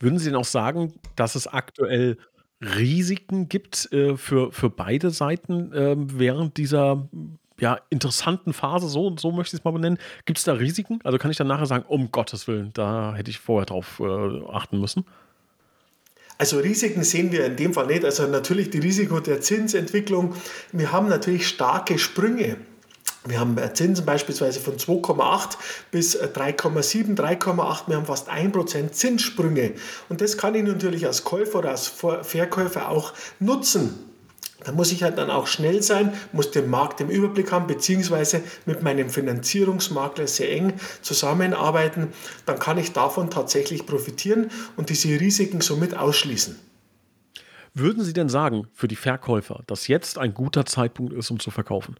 Würden 0.00 0.18
Sie 0.18 0.34
auch 0.34 0.46
sagen, 0.46 0.94
dass 1.16 1.36
es 1.36 1.46
aktuell 1.46 2.16
Risiken 2.62 3.48
gibt 3.48 3.92
äh, 3.92 4.16
für, 4.16 4.52
für 4.52 4.70
beide 4.70 5.10
Seiten 5.10 5.72
äh, 5.72 5.96
während 5.96 6.56
dieser 6.56 7.08
ja, 7.58 7.78
interessanten 7.90 8.52
Phase, 8.52 8.88
so, 8.88 9.14
so 9.16 9.30
möchte 9.30 9.56
ich 9.56 9.60
es 9.60 9.64
mal 9.64 9.72
benennen. 9.72 9.98
Gibt 10.24 10.38
es 10.38 10.44
da 10.44 10.52
Risiken? 10.54 11.00
Also 11.04 11.18
kann 11.18 11.30
ich 11.30 11.36
dann 11.36 11.46
nachher 11.46 11.66
sagen, 11.66 11.84
um 11.86 12.10
Gottes 12.10 12.48
Willen, 12.48 12.70
da 12.74 13.14
hätte 13.14 13.30
ich 13.30 13.38
vorher 13.38 13.66
drauf 13.66 14.00
äh, 14.00 14.50
achten 14.50 14.80
müssen? 14.80 15.04
Also 16.38 16.58
Risiken 16.58 17.04
sehen 17.04 17.30
wir 17.30 17.46
in 17.46 17.56
dem 17.56 17.72
Fall 17.72 17.86
nicht. 17.86 18.04
Also 18.04 18.26
natürlich 18.26 18.70
die 18.70 18.80
Risiko 18.80 19.20
der 19.20 19.40
Zinsentwicklung. 19.40 20.34
Wir 20.72 20.90
haben 20.90 21.08
natürlich 21.08 21.46
starke 21.46 21.98
Sprünge 21.98 22.56
wir 23.24 23.38
haben 23.38 23.56
Zinsen 23.74 24.04
beispielsweise 24.04 24.58
von 24.58 24.76
2,8 24.76 25.56
bis 25.92 26.20
3,7, 26.20 27.16
3,8. 27.16 27.88
Wir 27.88 27.96
haben 27.96 28.06
fast 28.06 28.28
1% 28.28 28.90
Zinssprünge. 28.90 29.74
Und 30.08 30.20
das 30.20 30.36
kann 30.36 30.54
ich 30.56 30.64
natürlich 30.64 31.06
als 31.06 31.22
Käufer 31.22 31.60
oder 31.60 31.70
als 31.70 31.86
Verkäufer 31.86 32.88
auch 32.88 33.12
nutzen. 33.38 34.12
Da 34.64 34.72
muss 34.72 34.92
ich 34.92 35.02
halt 35.02 35.18
dann 35.18 35.30
auch 35.30 35.46
schnell 35.46 35.82
sein, 35.82 36.12
muss 36.32 36.50
den 36.52 36.70
Markt 36.70 37.00
im 37.00 37.10
Überblick 37.10 37.50
haben, 37.50 37.66
beziehungsweise 37.66 38.42
mit 38.64 38.82
meinem 38.82 39.10
Finanzierungsmakler 39.10 40.26
sehr 40.26 40.52
eng 40.52 40.74
zusammenarbeiten. 41.00 42.12
Dann 42.46 42.58
kann 42.58 42.78
ich 42.78 42.92
davon 42.92 43.30
tatsächlich 43.30 43.86
profitieren 43.86 44.50
und 44.76 44.88
diese 44.90 45.08
Risiken 45.08 45.60
somit 45.60 45.96
ausschließen. 45.96 46.58
Würden 47.74 48.04
Sie 48.04 48.12
denn 48.12 48.28
sagen, 48.28 48.68
für 48.72 48.86
die 48.86 48.96
Verkäufer, 48.96 49.62
dass 49.66 49.88
jetzt 49.88 50.18
ein 50.18 50.34
guter 50.34 50.66
Zeitpunkt 50.66 51.12
ist, 51.12 51.30
um 51.30 51.40
zu 51.40 51.50
verkaufen? 51.50 51.96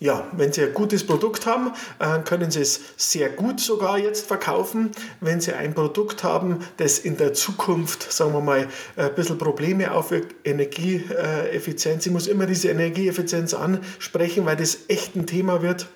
Ja, 0.00 0.28
wenn 0.32 0.52
Sie 0.52 0.62
ein 0.62 0.74
gutes 0.74 1.04
Produkt 1.04 1.46
haben, 1.46 1.72
äh, 1.98 2.20
können 2.20 2.50
Sie 2.50 2.60
es 2.60 2.80
sehr 2.96 3.30
gut 3.30 3.60
sogar 3.60 3.98
jetzt 3.98 4.26
verkaufen. 4.26 4.92
Wenn 5.20 5.40
Sie 5.40 5.52
ein 5.52 5.74
Produkt 5.74 6.22
haben, 6.22 6.60
das 6.76 6.98
in 6.98 7.16
der 7.16 7.34
Zukunft, 7.34 8.12
sagen 8.12 8.32
wir 8.32 8.40
mal, 8.40 8.68
ein 8.96 9.14
bisschen 9.14 9.38
Probleme 9.38 9.92
aufwirkt, 9.92 10.34
Energieeffizienz, 10.44 12.06
ich 12.06 12.12
muss 12.12 12.28
immer 12.28 12.46
diese 12.46 12.68
Energieeffizienz 12.68 13.54
ansprechen, 13.54 14.46
weil 14.46 14.56
das 14.56 14.78
echt 14.88 15.16
ein 15.16 15.26
Thema 15.26 15.62
wird 15.62 15.88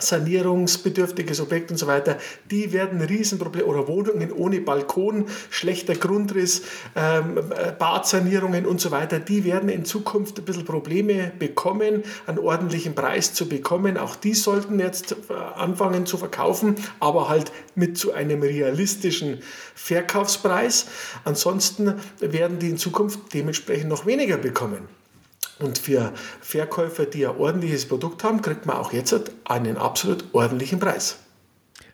sanierungsbedürftiges 0.00 1.40
Objekt 1.40 1.70
und 1.70 1.76
so 1.76 1.86
weiter, 1.86 2.18
die 2.50 2.72
werden 2.72 3.00
Riesenprobleme 3.00 3.66
oder 3.66 3.88
Wohnungen 3.88 4.32
ohne 4.32 4.60
Balkon, 4.60 5.26
schlechter 5.50 5.94
Grundriss, 5.94 6.62
ähm, 6.96 7.38
äh, 7.38 7.72
Badsanierungen 7.72 8.66
und 8.66 8.80
so 8.80 8.90
weiter, 8.90 9.18
die 9.20 9.44
werden 9.44 9.68
in 9.68 9.84
Zukunft 9.84 10.38
ein 10.38 10.44
bisschen 10.44 10.64
Probleme 10.64 11.32
bekommen, 11.38 12.02
einen 12.26 12.38
ordentlichen 12.38 12.94
Preis 12.94 13.34
zu 13.34 13.48
bekommen. 13.48 13.96
Auch 13.96 14.16
die 14.16 14.34
sollten 14.34 14.78
jetzt 14.78 15.12
äh, 15.12 15.34
anfangen 15.56 16.06
zu 16.06 16.18
verkaufen, 16.18 16.76
aber 16.98 17.28
halt 17.28 17.52
mit 17.74 17.98
zu 17.98 18.12
einem 18.12 18.42
realistischen 18.42 19.42
Verkaufspreis. 19.74 20.86
Ansonsten 21.24 21.94
werden 22.20 22.58
die 22.58 22.70
in 22.70 22.78
Zukunft 22.78 23.20
dementsprechend 23.34 23.88
noch 23.88 24.06
weniger 24.06 24.36
bekommen. 24.36 24.99
Und 25.60 25.78
für 25.78 26.12
Verkäufer, 26.40 27.06
die 27.06 27.26
ein 27.26 27.36
ordentliches 27.36 27.86
Produkt 27.86 28.24
haben, 28.24 28.40
kriegt 28.42 28.66
man 28.66 28.76
auch 28.76 28.92
jetzt 28.92 29.14
einen 29.44 29.76
absolut 29.76 30.24
ordentlichen 30.32 30.80
Preis. 30.80 31.18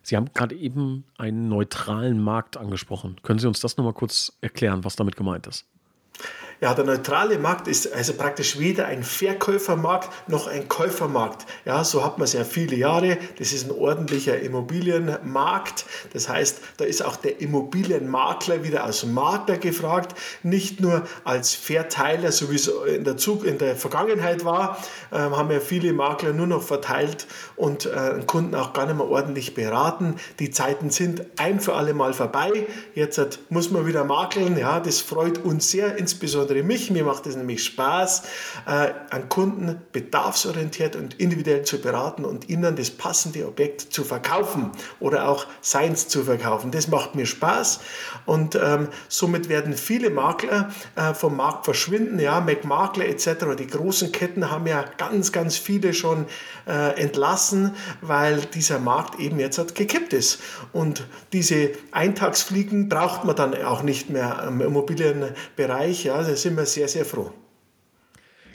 Sie 0.03 0.17
haben 0.17 0.33
gerade 0.33 0.55
eben 0.55 1.05
einen 1.19 1.49
neutralen 1.49 2.23
Markt 2.23 2.57
angesprochen. 2.57 3.17
Können 3.25 3.41
Sie 3.41 3.49
uns 3.49 3.61
das 3.61 3.77
nochmal 3.77 3.93
kurz 3.93 4.33
erklären, 4.41 4.85
was 4.85 4.95
damit 4.95 5.17
gemeint 5.17 5.49
ist? 5.49 5.65
Ja, 6.59 6.73
der 6.73 6.87
neutrale 6.87 7.39
Markt 7.39 7.69
ist 7.69 7.93
also 7.93 8.15
praktisch 8.15 8.59
weder 8.59 8.87
ein 8.87 9.03
Verkäufermarkt 9.03 10.09
noch 10.27 10.47
ein 10.47 10.69
Käufermarkt. 10.69 11.45
Ja, 11.67 11.85
so 11.85 12.03
hat 12.03 12.17
man 12.17 12.25
es 12.25 12.33
ja 12.33 12.45
viele 12.45 12.77
Jahre. 12.77 13.19
Das 13.39 13.53
ist 13.53 13.71
ein 13.71 13.77
ordentlicher 13.77 14.41
Immobilienmarkt. 14.41 15.85
Das 16.15 16.31
heißt, 16.31 16.61
da 16.79 16.87
ist 16.87 17.05
auch 17.05 17.17
der 17.17 17.43
Immobilienmakler 17.43 18.65
wieder 18.65 18.85
als 18.85 19.05
Makler 19.05 19.59
gefragt, 19.59 20.17
nicht 20.43 20.81
nur 20.81 21.03
als 21.25 21.53
Verteiler, 21.55 22.33
so 22.33 22.51
wie 22.51 22.57
es 22.57 22.69
in 22.69 23.05
der, 23.05 23.19
Zug, 23.19 23.45
in 23.45 23.59
der 23.59 23.77
Vergangenheit 23.77 24.47
war, 24.47 24.79
äh, 25.11 25.17
haben 25.17 25.51
ja 25.51 25.61
viele 25.61 25.93
Makler 25.93 26.33
nur 26.33 26.47
noch 26.47 26.63
verteilt 26.63 27.27
und 27.57 27.85
äh, 27.85 28.23
Kunden 28.27 28.55
auch 28.55 28.73
gar 28.73 28.87
nicht 28.87 28.97
mehr 28.97 29.07
ordentlich 29.07 29.55
beraten. 29.55 30.17
Die 30.39 30.51
Zeiten 30.51 30.89
sind 30.89 31.27
ein 31.37 31.61
für 31.61 31.75
alle 31.75 31.93
Mal 31.93 32.15
vorbei. 32.15 32.67
Jetzt 32.95 33.41
muss 33.51 33.71
man 33.71 33.87
wieder 33.87 34.05
makeln. 34.05 34.57
Ja, 34.57 34.81
das 34.81 35.01
freut 35.01 35.45
uns 35.45 35.71
sehr, 35.71 35.97
insbesondere 35.97 36.46
insbesondere 36.47 36.63
mich. 36.63 36.91
Mir 36.91 37.05
macht 37.05 37.27
es 37.27 37.37
nämlich 37.37 37.65
Spaß, 37.65 38.23
äh, 38.67 38.93
an 39.11 39.29
Kunden 39.29 39.81
bedarfsorientiert 39.93 40.97
und 40.97 41.15
individuell 41.15 41.63
zu 41.63 41.81
beraten 41.81 42.25
und 42.25 42.49
ihnen 42.49 42.77
das 42.77 42.91
passende 42.91 43.47
Objekt 43.47 43.81
zu 43.81 44.05
verkaufen 44.05 44.71
oder 45.01 45.29
auch 45.29 45.47
seins 45.61 46.09
zu 46.09 46.25
verkaufen. 46.25 46.71
Das 46.71 46.89
macht 46.89 47.15
mir 47.15 47.27
Spaß 47.27 47.81
und 48.27 48.55
ähm, 48.55 48.89
somit 49.09 49.49
werden 49.49 49.75
viele 49.75 50.11
Makler 50.11 50.71
äh, 50.95 51.15
vom 51.15 51.37
Markt 51.37 51.65
verschwinden. 51.65 52.19
Ja, 52.19 52.41
McMakler 52.41 53.07
etc. 53.07 53.57
Die 53.59 53.67
großen 53.67 54.13
Ketten 54.13 54.51
haben 54.51 54.67
ja 54.67 54.85
ganz, 54.97 55.33
ganz 55.33 55.57
viele 55.57 55.95
schon 55.95 56.27
äh, 56.67 57.01
entlassen, 57.01 57.75
weil 58.01 58.41
dieser 58.55 58.79
Markt 58.79 59.19
eben 59.19 59.39
jetzt 59.39 59.59
halt 59.59 59.75
gekippt 59.75 60.13
ist. 60.13 60.41
Und 60.73 61.07
diese 61.33 61.71
Eintagsfliegen 61.93 62.89
braucht 62.89 63.25
man 63.25 63.37
dann 63.37 63.55
auch 63.63 63.83
nicht 63.83 64.11
mehr 64.11 64.45
im 64.47 64.61
Immobilienbereich. 64.61 66.05
Ja, 66.05 66.23
sind 66.37 66.57
wir 66.57 66.67
sehr, 66.67 66.89
sehr 66.89 67.05
froh. 67.05 67.33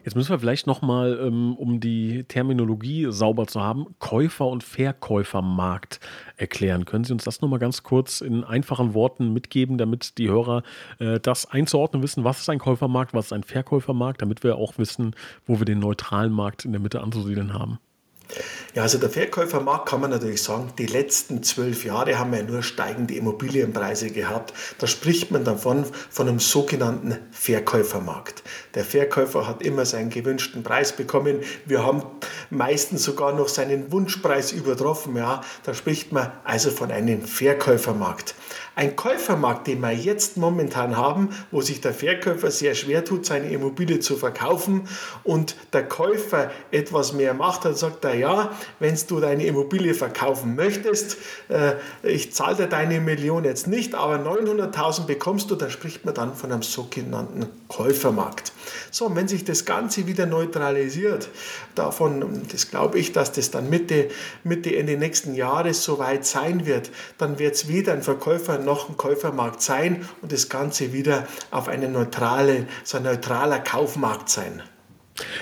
Jetzt 0.03 0.15
müssen 0.15 0.31
wir 0.31 0.39
vielleicht 0.39 0.65
nochmal, 0.65 1.19
ähm, 1.21 1.55
um 1.55 1.79
die 1.79 2.23
Terminologie 2.23 3.07
sauber 3.11 3.45
zu 3.45 3.61
haben, 3.61 3.95
Käufer- 4.00 4.47
und 4.47 4.63
Verkäufermarkt 4.63 6.00
erklären. 6.38 6.85
Können 6.85 7.03
Sie 7.03 7.13
uns 7.13 7.23
das 7.23 7.41
nochmal 7.41 7.59
ganz 7.59 7.83
kurz 7.83 8.21
in 8.21 8.43
einfachen 8.43 8.95
Worten 8.95 9.31
mitgeben, 9.31 9.77
damit 9.77 10.17
die 10.17 10.27
Hörer 10.27 10.63
äh, 10.97 11.19
das 11.19 11.45
einzuordnen 11.51 12.01
wissen, 12.01 12.23
was 12.23 12.39
ist 12.39 12.50
ein 12.50 12.57
Käufermarkt, 12.57 13.13
was 13.13 13.27
ist 13.27 13.33
ein 13.33 13.43
Verkäufermarkt, 13.43 14.23
damit 14.23 14.43
wir 14.43 14.55
auch 14.55 14.79
wissen, 14.79 15.15
wo 15.45 15.59
wir 15.59 15.65
den 15.65 15.79
neutralen 15.79 16.31
Markt 16.31 16.65
in 16.65 16.71
der 16.71 16.81
Mitte 16.81 17.01
anzusiedeln 17.01 17.53
haben? 17.53 17.77
Ja, 18.73 18.83
also 18.83 18.97
der 18.97 19.09
Verkäufermarkt 19.09 19.89
kann 19.89 20.01
man 20.01 20.11
natürlich 20.11 20.41
sagen, 20.41 20.71
die 20.77 20.85
letzten 20.85 21.43
zwölf 21.43 21.83
Jahre 21.83 22.17
haben 22.17 22.31
wir 22.31 22.43
nur 22.43 22.63
steigende 22.63 23.15
Immobilienpreise 23.15 24.11
gehabt. 24.11 24.53
Da 24.77 24.88
spricht 24.88 25.31
man 25.31 25.43
davon 25.43 25.85
von 26.09 26.29
einem 26.29 26.39
sogenannten 26.39 27.17
Verkäufermarkt. 27.31 28.43
Der 28.75 28.85
Verkäufer 28.85 29.47
hat 29.47 29.61
immer 29.61 29.85
seinen 29.85 30.09
gewünschten 30.09 30.63
Preis 30.63 30.93
bekommen. 30.95 31.41
Wir 31.65 31.85
haben 31.85 32.03
meistens 32.51 33.03
sogar 33.03 33.34
noch 33.34 33.48
seinen 33.48 33.91
Wunschpreis 33.91 34.51
übertroffen. 34.51 35.15
Ja, 35.15 35.41
da 35.63 35.74
spricht 35.74 36.12
man 36.12 36.31
also 36.43 36.70
von 36.70 36.91
einem 36.91 37.24
Verkäufermarkt. 37.24 38.36
Ein 38.75 38.96
Käufermarkt, 38.96 39.67
den 39.67 39.81
wir 39.81 39.91
jetzt 39.91 40.38
momentan 40.38 40.96
haben, 40.96 41.29
wo 41.51 41.62
sich 41.62 41.81
der 41.81 41.93
Verkäufer 41.93 42.51
sehr 42.51 42.74
schwer 42.74 43.03
tut, 43.03 43.25
seine 43.25 43.50
Immobilie 43.50 44.00
zu 44.00 44.15
verkaufen 44.15 44.88
und 45.24 45.55
der 45.74 45.88
Käufer 45.88 46.51
etwas 46.72 47.13
mehr 47.13 47.34
macht, 47.34 47.65
dann 47.65 47.75
sagt 47.75 48.05
er, 48.05 48.12
naja, 48.12 48.51
wenn 48.79 48.98
du 49.08 49.20
deine 49.20 49.46
Immobilie 49.46 49.93
verkaufen 49.93 50.55
möchtest, 50.55 51.17
äh, 51.50 51.74
ich 52.03 52.34
zahle 52.34 52.55
dir 52.55 52.67
deine 52.67 53.00
Million 53.00 53.43
jetzt 53.43 53.67
nicht, 53.67 53.96
aber 53.96 54.15
900.000 54.15 55.05
bekommst 55.05 55.50
du, 55.51 55.55
da 55.55 55.70
spricht 55.70 56.05
man 56.05 56.13
dann 56.13 56.36
von 56.36 56.51
einem 56.51 56.63
sogenannten 56.63 57.48
Käufermarkt. 57.67 58.51
So, 58.89 59.05
und 59.05 59.15
wenn 59.15 59.27
sich 59.27 59.46
das 59.46 59.65
Ganze 59.65 60.08
wieder 60.08 60.25
neutralisiert, 60.25 61.29
davon, 61.75 62.40
das 62.51 62.69
glaube 62.69 63.00
ich, 63.00 63.12
dass 63.12 63.31
das 63.31 63.51
dann 63.51 63.69
Mitte, 63.69 64.10
Mitte, 64.43 64.75
Ende 64.75 64.98
nächsten 64.98 65.36
Jahres 65.36 65.83
soweit 65.83 66.25
sein 66.25 66.65
wird, 66.65 66.91
dann 67.17 67.39
wird 67.39 67.55
es 67.55 67.67
weder 67.67 67.93
ein 67.93 68.01
Verkäufer 68.01 68.57
noch 68.60 68.89
ein 68.89 68.98
Käufermarkt 68.98 69.62
sein 69.62 70.05
und 70.21 70.31
das 70.31 70.50
Ganze 70.50 70.93
wieder 70.93 71.27
auf 71.51 71.67
eine 71.67 71.89
neutrale, 71.89 72.67
so 72.83 72.98
ein 72.98 73.03
neutraler 73.03 73.60
Kaufmarkt 73.60 74.29
sein. 74.29 74.62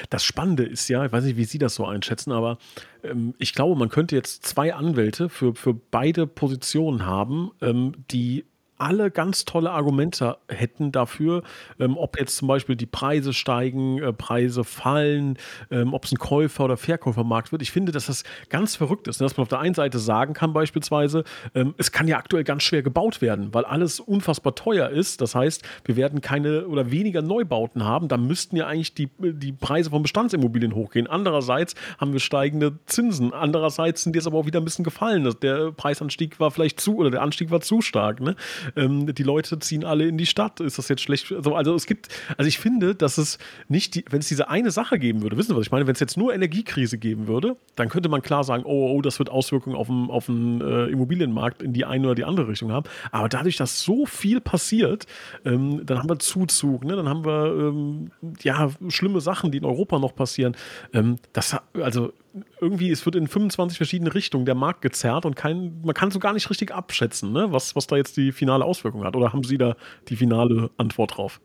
Das 0.10 0.24
Spannende 0.24 0.64
ist 0.64 0.90
ja, 0.90 1.06
ich 1.06 1.12
weiß 1.12 1.24
nicht, 1.24 1.38
wie 1.38 1.46
Sie 1.46 1.58
das 1.58 1.76
so 1.76 1.86
einschätzen, 1.86 2.32
aber 2.32 2.58
ähm, 3.04 3.34
ich 3.38 3.54
glaube, 3.54 3.78
man 3.78 3.90
könnte 3.90 4.16
jetzt 4.16 4.46
zwei 4.46 4.74
Anwälte 4.74 5.30
für, 5.30 5.56
für 5.56 5.74
beide 5.74 6.28
Positionen 6.28 7.06
haben, 7.06 7.52
ähm, 7.62 7.94
die 8.12 8.46
alle 8.80 9.12
ganz 9.12 9.46
tolle 9.46 9.72
Argumente 9.72 10.38
hätten 10.48 10.92
dafür, 10.92 11.44
ähm, 11.80 11.98
ob 11.98 12.20
jetzt 12.20 12.38
zum 12.38 12.48
Beispiel 12.48 12.76
die 12.76 12.86
Preise 12.86 13.34
steigen, 13.34 14.02
äh, 14.02 14.14
Preise 14.14 14.64
fallen, 14.64 15.38
ähm, 15.70 15.94
ob 15.94 16.06
es 16.06 16.12
ein 16.12 16.18
Käufer- 16.18 16.66
oder 16.66 16.78
Verkäufermarkt 16.78 17.52
wird. 17.52 17.62
Ich 17.62 17.72
finde, 17.72 17.92
dass 17.92 18.08
das 18.08 18.24
ganz 18.50 18.76
verrückt 18.76 19.08
ist, 19.08 19.20
ne? 19.20 19.26
dass 19.26 19.38
man 19.38 19.44
auf 19.44 19.50
der 19.50 19.60
einen 19.60 19.76
Seite 19.76 20.00
sagen 20.00 20.34
kann 20.34 20.54
beispielsweise, 20.54 21.24
ähm, 21.54 21.76
es 21.78 21.92
kann 21.92 22.08
ja 22.08 22.18
aktuell 22.18 22.44
ganz 22.44 22.64
schwer 22.64 22.82
gebaut 22.82 23.22
werden, 23.22 23.54
weil 23.54 23.66
alles 23.66 24.00
unfassbar 24.00 24.56
teuer 24.56 24.90
ist. 24.90 25.22
Das 25.22 25.36
heißt, 25.36 25.64
wir 25.86 25.96
werden 25.98 26.22
keine 26.22 26.68
oder 26.68 26.92
weniger 26.92 27.22
Neubauten 27.22 27.84
haben. 27.84 28.08
Da 28.08 28.18
müssten 28.18 28.56
ja 28.56 28.68
eigentlich 28.68 28.94
die, 28.94 29.10
die 29.20 29.52
Preise 29.52 29.90
von 29.90 30.02
Bestandsimmobilien 30.02 30.74
hochgehen. 30.74 31.08
Andererseits 31.08 31.76
haben 31.98 32.14
wir 32.14 32.20
steigende 32.20 32.80
Zinsen. 32.86 33.34
Andererseits 33.34 34.04
sind 34.04 34.14
die 34.14 34.20
jetzt 34.20 34.28
aber 34.28 34.38
auch 34.38 34.46
wieder 34.46 34.62
ein 34.62 34.66
bisschen 34.66 34.86
gefallen. 34.86 35.30
Der 35.42 35.72
Preisanstieg 35.72 36.40
war 36.40 36.52
vielleicht 36.52 36.80
zu 36.80 36.96
oder 36.96 37.12
der 37.12 37.22
Anstieg 37.22 37.52
war 37.52 37.62
zu 37.62 37.82
stark. 37.82 38.22
Ne? 38.22 38.36
Ähm, 38.76 39.14
die 39.14 39.24
Leute 39.24 39.60
ziehen 39.60 39.84
alle 39.84 40.08
in 40.08 40.18
die 40.18 40.26
Stadt. 40.26 40.60
Ist 40.60 40.78
das 40.78 40.88
jetzt 40.88 41.02
schlecht? 41.02 41.32
Also, 41.32 41.56
also 41.56 41.76
es 41.76 41.86
gibt, 41.86 42.08
also 42.38 42.48
ich 42.48 42.60
finde, 42.60 42.96
dass 42.96 43.18
es 43.18 43.38
nicht, 43.68 43.96
die, 43.96 44.06
wenn 44.10 44.20
es 44.20 44.28
diese 44.28 44.50
eine 44.50 44.72
Sache 44.72 45.00
geben 45.00 45.22
würde, 45.22 45.38
wissen 45.38 45.50
Sie, 45.50 45.56
was 45.56 45.66
ich 45.66 45.72
meine? 45.72 45.88
Wenn 45.88 45.94
es 45.94 46.00
jetzt 46.00 46.18
nur 46.18 46.34
Energiekrise 46.34 46.98
geben 46.98 47.28
würde, 47.28 47.58
dann 47.76 47.90
könnte 47.90 48.10
man 48.10 48.22
klar 48.22 48.44
sagen, 48.44 48.64
oh, 48.66 48.96
oh, 48.96 49.02
das 49.02 49.20
wird 49.20 49.30
Auswirkungen 49.30 49.76
auf 49.76 49.88
den, 49.88 50.10
auf 50.10 50.30
äh, 50.30 50.92
Immobilienmarkt 50.92 51.64
in 51.64 51.74
die 51.74 51.86
eine 51.86 52.08
oder 52.08 52.16
die 52.16 52.26
andere 52.26 52.48
Richtung 52.48 52.72
haben. 52.72 52.88
Aber 53.12 53.30
dadurch, 53.30 53.58
dass 53.58 53.82
so 53.82 54.06
viel 54.06 54.42
passiert, 54.42 55.06
ähm, 55.46 55.86
dann 55.86 56.00
haben 56.00 56.10
wir 56.10 56.20
Zuzug, 56.20 56.84
ne? 56.84 56.96
dann 56.96 57.10
haben 57.10 57.26
wir 57.26 57.46
ähm, 57.46 58.12
ja 58.42 58.70
schlimme 58.90 59.22
Sachen, 59.22 59.52
die 59.52 59.58
in 59.58 59.66
Europa 59.66 60.00
noch 60.00 60.16
passieren. 60.16 60.56
Ähm, 60.94 61.18
das, 61.34 61.58
also 61.74 62.14
irgendwie, 62.62 62.92
es 62.92 63.06
wird 63.06 63.16
in 63.16 63.28
25 63.28 63.78
verschiedene 63.78 64.14
Richtungen 64.14 64.46
der 64.46 64.56
Markt 64.56 64.82
gezerrt 64.82 65.26
und 65.26 65.36
kein, 65.36 65.82
man 65.84 65.94
kann 65.94 66.12
so 66.12 66.20
gar 66.20 66.34
nicht 66.34 66.50
richtig 66.50 66.72
abschätzen, 66.72 67.32
ne? 67.32 67.52
was, 67.52 67.76
was 67.76 67.88
da 67.88 67.96
jetzt 67.98 68.18
die 68.18 68.32
finale 68.32 68.66
Auswirkung 68.66 69.04
hat. 69.04 69.16
Oder 69.16 69.34
haben 69.34 69.44
Sie 69.44 69.58
da 69.58 69.76
die 70.08 70.16
finale 70.16 70.70
Antwort 70.78 71.18
drauf? 71.18 71.42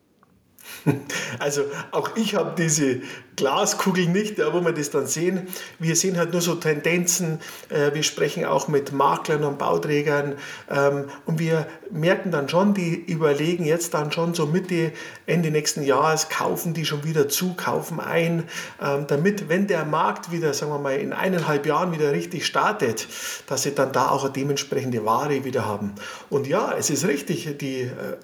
Also 1.38 1.62
auch 1.90 2.16
ich 2.16 2.35
habe 2.35 2.54
diese 2.56 3.00
Glaskugel 3.37 4.06
nicht, 4.06 4.38
wo 4.38 4.61
wir 4.61 4.73
das 4.73 4.90
dann 4.90 5.06
sehen. 5.06 5.49
Wir 5.78 5.97
sehen 5.97 6.16
halt 6.16 6.33
nur 6.33 6.40
so 6.40 6.54
Tendenzen. 6.54 7.40
Äh, 7.68 7.92
wir 7.94 8.02
sprechen 8.02 8.44
auch 8.44 8.68
mit 8.68 8.92
Maklern 8.92 9.44
und 9.44 9.59
Bauträgern 9.59 10.37
ähm, 10.71 11.06
und 11.26 11.38
wir 11.38 11.66
merken 11.90 12.30
dann 12.30 12.49
schon, 12.49 12.75
die 12.75 12.94
überlegen 12.94 13.64
jetzt 13.64 13.94
dann 13.94 14.12
schon 14.12 14.35
so 14.35 14.47
Mitte, 14.47 14.92
Ende 15.26 15.50
nächsten 15.50 15.83
Jahres, 15.83 16.28
kaufen 16.28 16.75
die 16.75 16.85
schon 16.85 17.04
wieder 17.04 17.28
zu, 17.28 17.54
kaufen 17.54 17.99
ein, 17.99 18.44
ähm, 18.80 19.06
damit, 19.09 19.49
wenn 19.49 19.66
der 19.66 19.85
Markt 19.85 20.30
wieder, 20.30 20.54
sagen 20.54 20.73
wir 20.73 20.78
mal, 20.78 20.97
in 20.97 21.12
eineinhalb 21.12 21.66
Jahren 21.66 21.92
wieder 21.92 22.12
richtig 22.12 22.47
startet, 22.47 23.09
dass 23.47 23.62
sie 23.64 23.75
dann 23.75 23.92
da 23.92 24.11
auch 24.11 24.25
eine 24.25 24.33
dementsprechende 24.33 25.04
Ware 25.04 25.44
wieder 25.44 25.66
haben. 25.66 25.94
Und 26.30 26.47
ja, 26.47 26.75
es 26.78 26.90
ist 26.90 27.06
richtig, 27.06 27.59
die 27.59 27.83
äh, 27.83 28.16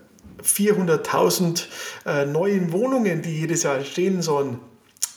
400.000 0.43 1.67
äh, 2.07 2.27
neuen 2.27 2.73
Wohnungen, 2.73 3.23
die 3.23 3.41
jedes 3.41 3.63
Jahr 3.65 3.77
entstehen 3.77 4.23
sollen. 4.23 4.59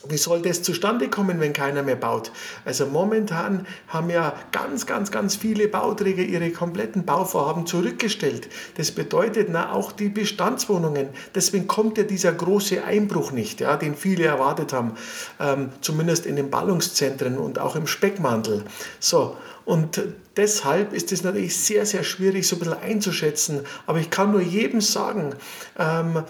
Wie 0.10 0.18
soll 0.18 0.42
das 0.42 0.62
zustande 0.64 1.10
kommen, 1.10 1.40
wenn 1.40 1.54
keiner 1.54 1.82
mehr 1.82 1.96
baut? 1.96 2.32
Also 2.66 2.86
momentan 2.86 3.66
haben 3.88 4.10
ja 4.10 4.34
ganz, 4.52 4.86
ganz, 4.86 5.12
ganz 5.12 5.38
viele 5.38 5.70
Bauträger 5.70 6.24
ihre 6.24 6.52
kompletten 6.52 7.06
Bauvorhaben 7.06 7.66
zurückgestellt. 7.66 8.50
Das 8.76 8.92
bedeutet 8.92 9.48
na, 9.50 9.72
auch 9.72 9.94
die 9.94 10.10
Bestandswohnungen. 10.10 11.08
Deswegen 11.34 11.68
kommt 11.68 11.98
ja 11.98 12.04
dieser 12.04 12.34
große 12.34 12.84
Einbruch 12.84 13.32
nicht, 13.32 13.62
ja, 13.62 13.78
den 13.78 13.96
viele 13.96 14.26
erwartet 14.26 14.74
haben, 14.74 14.96
ähm, 15.40 15.70
zumindest 15.80 16.26
in 16.26 16.36
den 16.36 16.50
Ballungszentren 16.50 17.38
und 17.38 17.60
auch 17.60 17.78
im 17.78 17.88
Speckmantel. 17.88 18.66
So, 19.00 19.38
und 19.64 20.02
deshalb 20.36 20.92
ist 20.92 21.14
es 21.14 21.24
natürlich 21.24 21.56
sehr, 21.58 21.86
sehr 21.86 22.04
schwierig, 22.04 22.46
so 22.46 22.58
ein 22.58 22.60
bisschen 22.60 22.82
einzuschätzen. 22.82 23.62
Aber 23.86 24.00
ich 24.00 24.10
kann 24.10 24.32
nur 24.32 24.42
jedem 24.42 24.82
sagen, 24.82 25.34
ähm, 25.80 26.24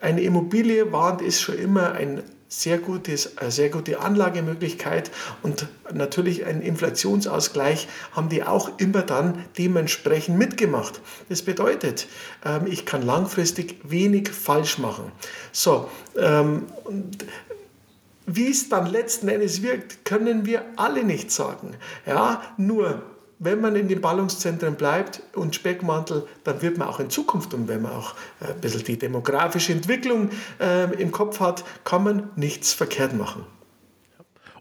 eine 0.00 0.22
Immobilie 0.22 0.92
war 0.92 1.14
und 1.14 1.22
ist 1.22 1.40
schon 1.40 1.58
immer 1.58 1.92
ein 1.92 2.22
sehr, 2.50 2.78
gutes, 2.78 3.38
eine 3.38 3.52
sehr 3.52 3.70
gute 3.70 4.00
Anlagemöglichkeit 4.00 5.12
und 5.42 5.68
natürlich 5.94 6.44
ein 6.44 6.60
Inflationsausgleich 6.60 7.86
haben 8.10 8.28
die 8.28 8.42
auch 8.42 8.78
immer 8.78 9.02
dann 9.02 9.44
dementsprechend 9.56 10.36
mitgemacht. 10.36 11.00
Das 11.28 11.42
bedeutet, 11.42 12.08
ähm, 12.44 12.66
ich 12.66 12.84
kann 12.84 13.02
langfristig 13.02 13.76
wenig 13.84 14.30
falsch 14.30 14.78
machen. 14.78 15.12
So, 15.52 15.88
ähm, 16.18 16.64
wie 18.26 18.50
es 18.50 18.68
dann 18.68 18.86
letzten 18.86 19.28
Endes 19.28 19.62
wirkt, 19.62 20.04
können 20.04 20.44
wir 20.44 20.64
alle 20.74 21.04
nicht 21.04 21.30
sagen. 21.30 21.76
Ja, 22.04 22.42
nur 22.56 23.02
wenn 23.40 23.60
man 23.60 23.74
in 23.74 23.88
den 23.88 24.00
Ballungszentren 24.00 24.76
bleibt 24.76 25.22
und 25.34 25.54
Speckmantel, 25.54 26.26
dann 26.44 26.62
wird 26.62 26.78
man 26.78 26.86
auch 26.86 27.00
in 27.00 27.10
Zukunft 27.10 27.54
und 27.54 27.66
wenn 27.68 27.82
man 27.82 27.92
auch 27.92 28.14
äh, 28.40 28.52
ein 28.52 28.60
bisschen 28.60 28.84
die 28.84 28.98
demografische 28.98 29.72
Entwicklung 29.72 30.28
äh, 30.60 30.94
im 31.00 31.10
Kopf 31.10 31.40
hat, 31.40 31.64
kann 31.84 32.04
man 32.04 32.30
nichts 32.36 32.72
verkehrt 32.72 33.14
machen. 33.14 33.44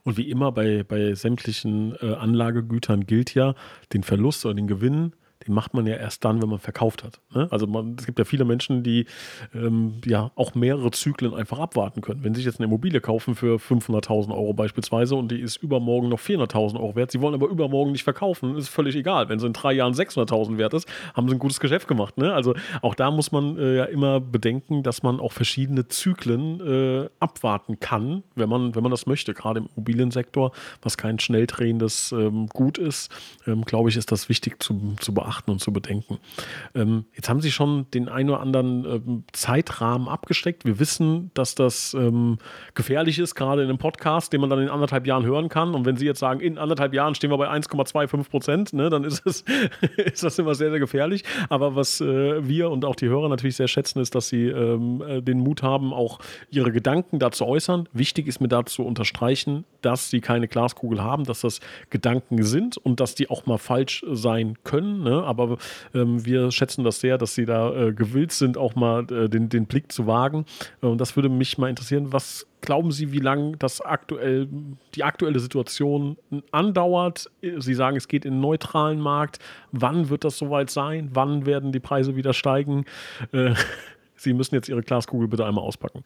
Und 0.03 0.17
wie 0.17 0.29
immer 0.29 0.53
bei, 0.53 0.83
bei 0.83 1.13
sämtlichen 1.13 1.95
äh, 2.01 2.13
Anlagegütern 2.13 3.05
gilt 3.05 3.35
ja, 3.35 3.53
den 3.93 4.03
Verlust 4.03 4.45
oder 4.45 4.55
den 4.55 4.67
Gewinn 4.67 5.13
den 5.47 5.53
macht 5.53 5.73
man 5.73 5.87
ja 5.87 5.95
erst 5.95 6.25
dann, 6.25 6.41
wenn 6.41 6.49
man 6.49 6.59
verkauft 6.59 7.03
hat. 7.03 7.21
Ne? 7.33 7.47
Also 7.49 7.65
man, 7.65 7.95
es 7.97 8.05
gibt 8.05 8.19
ja 8.19 8.25
viele 8.25 8.43
Menschen, 8.43 8.83
die 8.83 9.05
ähm, 9.55 10.01
ja 10.05 10.31
auch 10.35 10.53
mehrere 10.53 10.91
Zyklen 10.91 11.33
einfach 11.33 11.59
abwarten 11.59 12.01
können. 12.01 12.23
Wenn 12.23 12.33
sie 12.33 12.39
sich 12.39 12.45
jetzt 12.45 12.59
eine 12.59 12.65
Immobilie 12.65 12.99
kaufen 12.99 13.35
für 13.35 13.55
500.000 13.55 14.31
Euro 14.31 14.53
beispielsweise 14.53 15.15
und 15.15 15.31
die 15.31 15.39
ist 15.39 15.55
übermorgen 15.57 16.09
noch 16.09 16.19
400.000 16.19 16.75
Euro 16.75 16.95
wert, 16.95 17.11
sie 17.11 17.21
wollen 17.21 17.33
aber 17.33 17.47
übermorgen 17.47 17.93
nicht 17.93 18.03
verkaufen, 18.03 18.57
ist 18.57 18.67
völlig 18.67 18.95
egal. 18.95 19.29
Wenn 19.29 19.39
sie 19.39 19.47
in 19.47 19.53
drei 19.53 19.71
Jahren 19.71 19.93
600.000 19.93 20.57
wert 20.57 20.73
ist, 20.73 20.89
haben 21.13 21.29
sie 21.29 21.35
ein 21.35 21.39
gutes 21.39 21.61
Geschäft 21.61 21.87
gemacht. 21.87 22.17
Ne? 22.17 22.33
Also 22.33 22.53
auch 22.81 22.95
da 22.95 23.09
muss 23.09 23.31
man 23.31 23.57
äh, 23.57 23.77
ja 23.77 23.85
immer 23.85 24.19
bedenken, 24.19 24.83
dass 24.83 25.03
man 25.03 25.21
auch 25.21 25.31
verschiedene 25.31 25.87
Zyklen 25.87 26.59
äh, 26.59 27.09
abwarten 27.21 27.79
kann, 27.79 28.23
wenn 28.35 28.49
man, 28.49 28.75
wenn 28.75 28.83
man 28.83 28.91
das 28.91 29.05
möchte. 29.05 29.33
Gerade 29.33 29.59
im 29.61 29.69
Immobiliensektor, 29.75 30.51
was 30.81 30.97
kein 30.97 31.17
schnell 31.19 31.47
drehendes 31.47 32.11
ähm, 32.11 32.47
Gut 32.47 32.77
ist, 32.77 33.09
ähm, 33.47 33.63
glaube 33.63 33.89
ich, 33.89 33.95
ist 33.95 34.11
das 34.11 34.27
wichtig 34.27 34.61
zu, 34.61 34.95
zu 34.99 35.13
beachten 35.13 35.28
beachten 35.29 35.51
und 35.51 35.59
zu 35.59 35.71
bedenken. 35.71 36.17
Ähm, 36.73 37.05
jetzt 37.13 37.29
haben 37.29 37.39
Sie 37.39 37.51
schon 37.51 37.85
den 37.91 38.09
einen 38.09 38.31
oder 38.31 38.39
anderen 38.39 38.85
ähm, 38.85 39.23
Zeitrahmen 39.31 40.07
abgesteckt. 40.07 40.65
Wir 40.65 40.79
wissen, 40.79 41.29
dass 41.35 41.53
das 41.53 41.93
ähm, 41.93 42.39
gefährlich 42.73 43.19
ist, 43.19 43.35
gerade 43.35 43.61
in 43.61 43.69
einem 43.69 43.77
Podcast, 43.77 44.33
den 44.33 44.41
man 44.41 44.49
dann 44.49 44.59
in 44.59 44.69
anderthalb 44.69 45.05
Jahren 45.05 45.25
hören 45.25 45.49
kann. 45.49 45.75
Und 45.75 45.85
wenn 45.85 45.97
Sie 45.97 46.05
jetzt 46.05 46.19
sagen, 46.19 46.39
in 46.39 46.57
anderthalb 46.57 46.95
Jahren 46.95 47.13
stehen 47.13 47.29
wir 47.29 47.37
bei 47.37 47.47
1,25 47.47 48.29
Prozent, 48.29 48.73
ne, 48.73 48.89
dann 48.89 49.03
ist, 49.03 49.23
es, 49.25 49.43
ist 49.97 50.23
das 50.23 50.39
immer 50.39 50.55
sehr, 50.55 50.71
sehr 50.71 50.79
gefährlich. 50.79 51.23
Aber 51.49 51.75
was 51.75 52.01
äh, 52.01 52.47
wir 52.47 52.71
und 52.71 52.85
auch 52.85 52.95
die 52.95 53.07
Hörer 53.07 53.29
natürlich 53.29 53.55
sehr 53.55 53.67
schätzen, 53.67 53.99
ist, 53.99 54.15
dass 54.15 54.29
Sie 54.29 54.47
ähm, 54.47 55.03
äh, 55.07 55.21
den 55.21 55.39
Mut 55.39 55.61
haben, 55.61 55.93
auch 55.93 56.19
Ihre 56.49 56.71
Gedanken 56.71 57.19
dazu 57.19 57.45
äußern. 57.45 57.87
Wichtig 57.93 58.25
ist 58.25 58.41
mir 58.41 58.47
dazu 58.47 58.83
unterstreichen, 58.83 59.65
dass 59.81 60.09
Sie 60.09 60.21
keine 60.21 60.47
Glaskugel 60.47 61.03
haben, 61.03 61.23
dass 61.23 61.41
das 61.41 61.59
Gedanken 61.89 62.43
sind 62.43 62.77
und 62.77 62.99
dass 62.99 63.15
die 63.15 63.29
auch 63.29 63.45
mal 63.45 63.57
falsch 63.57 64.03
sein 64.11 64.55
können. 64.63 65.03
Ne? 65.03 65.23
aber 65.29 65.57
ähm, 65.93 66.25
wir 66.25 66.51
schätzen 66.51 66.83
das 66.83 66.99
sehr, 66.99 67.17
dass 67.17 67.35
Sie 67.35 67.45
da 67.45 67.73
äh, 67.73 67.93
gewillt 67.93 68.31
sind, 68.31 68.57
auch 68.57 68.75
mal 68.75 69.05
äh, 69.11 69.29
den, 69.29 69.49
den 69.49 69.65
Blick 69.65 69.91
zu 69.91 70.07
wagen. 70.07 70.45
Und 70.81 70.99
das 70.99 71.15
würde 71.15 71.29
mich 71.29 71.57
mal 71.57 71.69
interessieren, 71.69 72.11
was 72.11 72.47
glauben 72.61 72.91
Sie, 72.91 73.11
wie 73.11 73.19
lange 73.19 73.57
das 73.57 73.81
aktuell, 73.81 74.47
die 74.95 75.03
aktuelle 75.03 75.39
Situation 75.39 76.17
andauert? 76.51 77.29
Sie 77.57 77.73
sagen, 77.73 77.95
es 77.97 78.07
geht 78.07 78.25
in 78.25 78.33
einen 78.33 78.41
neutralen 78.41 78.99
Markt. 78.99 79.39
Wann 79.71 80.09
wird 80.09 80.23
das 80.23 80.37
soweit 80.37 80.69
sein? 80.69 81.09
Wann 81.13 81.45
werden 81.45 81.71
die 81.71 81.79
Preise 81.79 82.15
wieder 82.15 82.33
steigen? 82.33 82.85
Äh, 83.31 83.53
Sie 84.15 84.33
müssen 84.33 84.55
jetzt 84.55 84.67
Ihre 84.67 84.81
Glaskugel 84.81 85.29
bitte 85.29 85.45
einmal 85.45 85.63
auspacken. 85.63 86.03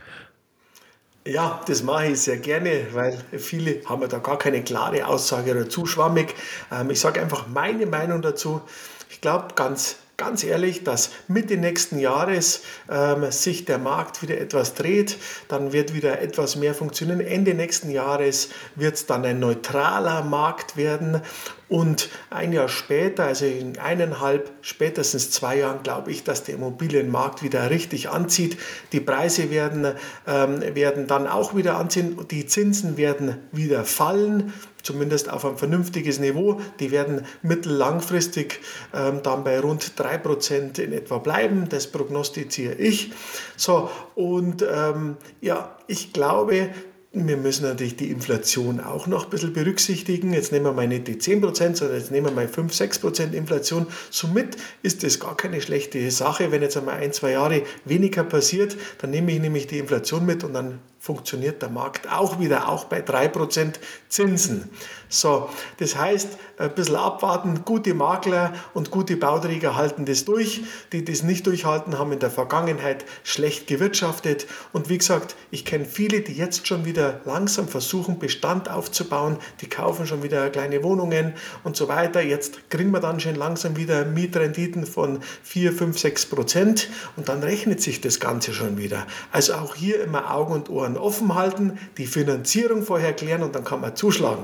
Ja, 1.26 1.62
das 1.68 1.84
mache 1.84 2.08
ich 2.08 2.22
sehr 2.22 2.38
gerne, 2.38 2.88
weil 2.92 3.18
viele 3.38 3.82
haben 3.86 4.02
ja 4.02 4.10
da 4.10 4.18
gar 4.18 4.38
keine 4.38 4.62
klare 4.62 5.08
Aussage 5.08 5.52
oder 5.52 5.70
zu 5.70 5.86
schwammig. 5.86 6.36
Ähm, 6.70 6.90
ich 6.90 7.00
sage 7.00 7.22
einfach 7.22 7.48
meine 7.48 7.86
Meinung 7.86 8.22
dazu. 8.22 8.62
Ich 9.10 9.22
glaube, 9.22 9.54
ganz 9.56 9.96
ganz 10.18 10.44
ehrlich, 10.44 10.84
dass 10.84 11.12
Mitte 11.28 11.58
nächsten 11.58 11.98
Jahres 12.00 12.62
ähm, 12.90 13.30
sich 13.32 13.66
der 13.66 13.78
Markt 13.78 14.22
wieder 14.22 14.38
etwas 14.40 14.74
dreht. 14.74 15.18
Dann 15.48 15.74
wird 15.74 15.94
wieder 15.94 16.22
etwas 16.22 16.56
mehr 16.56 16.74
funktionieren. 16.74 17.20
Ende 17.20 17.54
nächsten 17.54 17.90
Jahres 17.90 18.50
wird 18.76 18.96
es 18.96 19.06
dann 19.06 19.26
ein 19.26 19.40
neutraler 19.40 20.24
Markt 20.24 20.78
werden. 20.78 21.22
Und 21.70 22.10
ein 22.30 22.54
Jahr 22.54 22.68
später, 22.68 23.26
also 23.26 23.46
in 23.46 23.80
eineinhalb, 23.80 24.52
spätestens 24.62 25.32
zwei 25.32 25.58
Jahren, 25.60 25.82
glaube 25.84 26.12
ich, 26.12 26.24
dass 26.24 26.44
der 26.44 26.56
Immobilienmarkt 26.56 27.42
wieder 27.42 27.70
richtig 27.70 28.10
anzieht. 28.10 28.58
Die 28.92 29.00
Preise 29.00 29.50
werden, 29.50 29.88
ähm, 30.28 30.62
werden 30.76 31.08
dann 31.08 31.28
auch 31.28 31.56
wieder 31.56 31.78
anziehen. 31.78 32.18
Die 32.30 32.46
Zinsen 32.46 32.98
werden 32.98 33.38
wieder 33.52 33.86
fallen 33.86 34.54
zumindest 34.84 35.30
auf 35.30 35.46
ein 35.46 35.58
vernünftiges 35.58 36.20
Niveau. 36.20 36.62
Die 36.80 36.92
werden 36.92 37.26
mittellangfristig 37.42 38.60
ähm, 38.94 39.22
dann 39.24 39.44
bei 39.44 39.60
rund 39.60 39.94
3% 39.98 40.80
in 40.80 40.94
etwa 40.94 41.18
bleiben. 41.18 41.70
Das 41.70 41.88
prognostiziere 41.88 42.76
ich. 42.76 43.14
So, 43.56 43.90
und 44.16 44.64
ähm, 44.70 45.18
ja, 45.42 45.78
ich 45.88 46.14
glaube, 46.14 46.70
wir 47.16 47.38
müssen 47.38 47.64
natürlich 47.64 47.96
die 47.96 48.10
Inflation 48.10 48.80
auch 48.80 49.06
noch 49.06 49.26
ein 49.26 49.30
bisschen 49.30 49.54
berücksichtigen. 49.54 50.34
Jetzt 50.34 50.52
nehmen 50.52 50.66
wir 50.66 50.74
mal 50.74 50.88
nicht 50.88 51.08
die 51.08 51.16
10%, 51.16 51.76
sondern 51.76 51.98
jetzt 51.98 52.10
nehmen 52.10 52.26
wir 52.26 52.34
mal 52.34 52.48
5, 52.48 52.74
6% 52.74 53.34
Inflation. 53.34 53.86
Somit 54.10 54.58
ist 54.82 55.04
das 55.04 55.20
gar 55.20 55.38
keine 55.38 55.62
schlechte 55.62 56.10
Sache. 56.10 56.52
Wenn 56.52 56.64
jetzt 56.64 56.76
einmal 56.76 56.96
ein, 56.96 57.14
zwei 57.14 57.32
Jahre 57.34 57.62
weniger 57.86 58.24
passiert, 58.24 58.76
dann 58.98 59.12
nehme 59.12 59.32
ich 59.32 59.40
nämlich 59.40 59.68
die 59.68 59.78
Inflation 59.78 60.26
mit 60.26 60.44
und 60.44 60.54
dann 60.54 60.80
funktioniert 61.04 61.62
der 61.62 61.68
Markt 61.68 62.10
auch 62.10 62.40
wieder, 62.40 62.70
auch 62.70 62.86
bei 62.86 63.02
3% 63.02 63.74
Zinsen. 64.08 64.70
So, 65.10 65.50
das 65.78 65.98
heißt, 65.98 66.30
ein 66.58 66.74
bisschen 66.76 66.96
abwarten, 66.96 67.66
gute 67.66 67.94
Makler 67.94 68.54
und 68.74 68.90
gute 68.90 69.18
Bauträger 69.18 69.76
halten 69.76 70.06
das 70.06 70.24
durch. 70.24 70.62
Die 70.94 71.04
das 71.04 71.22
nicht 71.22 71.46
durchhalten, 71.46 72.00
haben 72.00 72.14
in 72.14 72.20
der 72.20 72.32
Vergangenheit 72.32 73.04
schlecht 73.24 73.68
gewirtschaftet. 73.68 74.48
Und 74.72 74.88
wie 74.88 74.98
gesagt, 74.98 75.36
ich 75.52 75.66
kenne 75.66 75.84
viele, 75.84 76.22
die 76.22 76.34
jetzt 76.34 76.68
schon 76.68 76.86
wieder 76.86 77.20
langsam 77.26 77.68
versuchen, 77.68 78.18
Bestand 78.18 78.72
aufzubauen. 78.72 79.38
Die 79.60 79.68
kaufen 79.68 80.08
schon 80.08 80.24
wieder 80.24 80.50
kleine 80.52 80.84
Wohnungen 80.84 81.34
und 81.66 81.76
so 81.76 81.90
weiter. 81.90 82.22
Jetzt 82.22 82.70
kriegen 82.70 82.92
wir 82.92 83.02
dann 83.02 83.20
schon 83.20 83.36
langsam 83.36 83.76
wieder 83.76 84.06
Mietrenditen 84.06 84.86
von 84.86 85.20
4, 85.44 85.74
5, 85.74 86.00
6 86.00 86.26
Prozent 86.28 86.90
und 87.18 87.28
dann 87.28 87.44
rechnet 87.44 87.82
sich 87.82 88.00
das 88.00 88.22
Ganze 88.22 88.54
schon 88.54 88.78
wieder. 88.78 89.06
Also 89.34 89.56
auch 89.56 89.76
hier 89.76 90.02
immer 90.02 90.34
Augen 90.34 90.54
und 90.54 90.70
Ohren 90.70 90.93
offen 90.98 91.36
halten, 91.36 91.78
die 91.98 92.06
Finanzierung 92.06 92.84
vorher 92.84 93.14
klären 93.14 93.44
und 93.44 93.56
dann 93.56 93.64
kann 93.64 93.82
man 93.82 93.96
zuschlagen. 93.96 94.44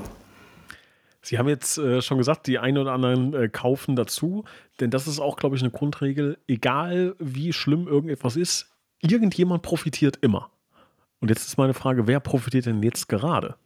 Sie 1.22 1.38
haben 1.38 1.48
jetzt 1.48 1.78
äh, 1.78 2.00
schon 2.00 2.18
gesagt, 2.18 2.46
die 2.46 2.58
einen 2.58 2.78
oder 2.78 2.92
anderen 2.92 3.34
äh, 3.34 3.48
kaufen 3.48 3.94
dazu, 3.94 4.44
denn 4.80 4.90
das 4.90 5.06
ist 5.06 5.20
auch, 5.20 5.36
glaube 5.36 5.56
ich, 5.56 5.62
eine 5.62 5.70
Grundregel. 5.70 6.38
Egal 6.48 7.14
wie 7.18 7.52
schlimm 7.52 7.86
irgendetwas 7.86 8.36
ist, 8.36 8.70
irgendjemand 9.00 9.62
profitiert 9.62 10.18
immer. 10.22 10.50
Und 11.20 11.28
jetzt 11.28 11.46
ist 11.46 11.58
meine 11.58 11.74
Frage, 11.74 12.06
wer 12.06 12.20
profitiert 12.20 12.66
denn 12.66 12.82
jetzt 12.82 13.08
gerade? 13.08 13.56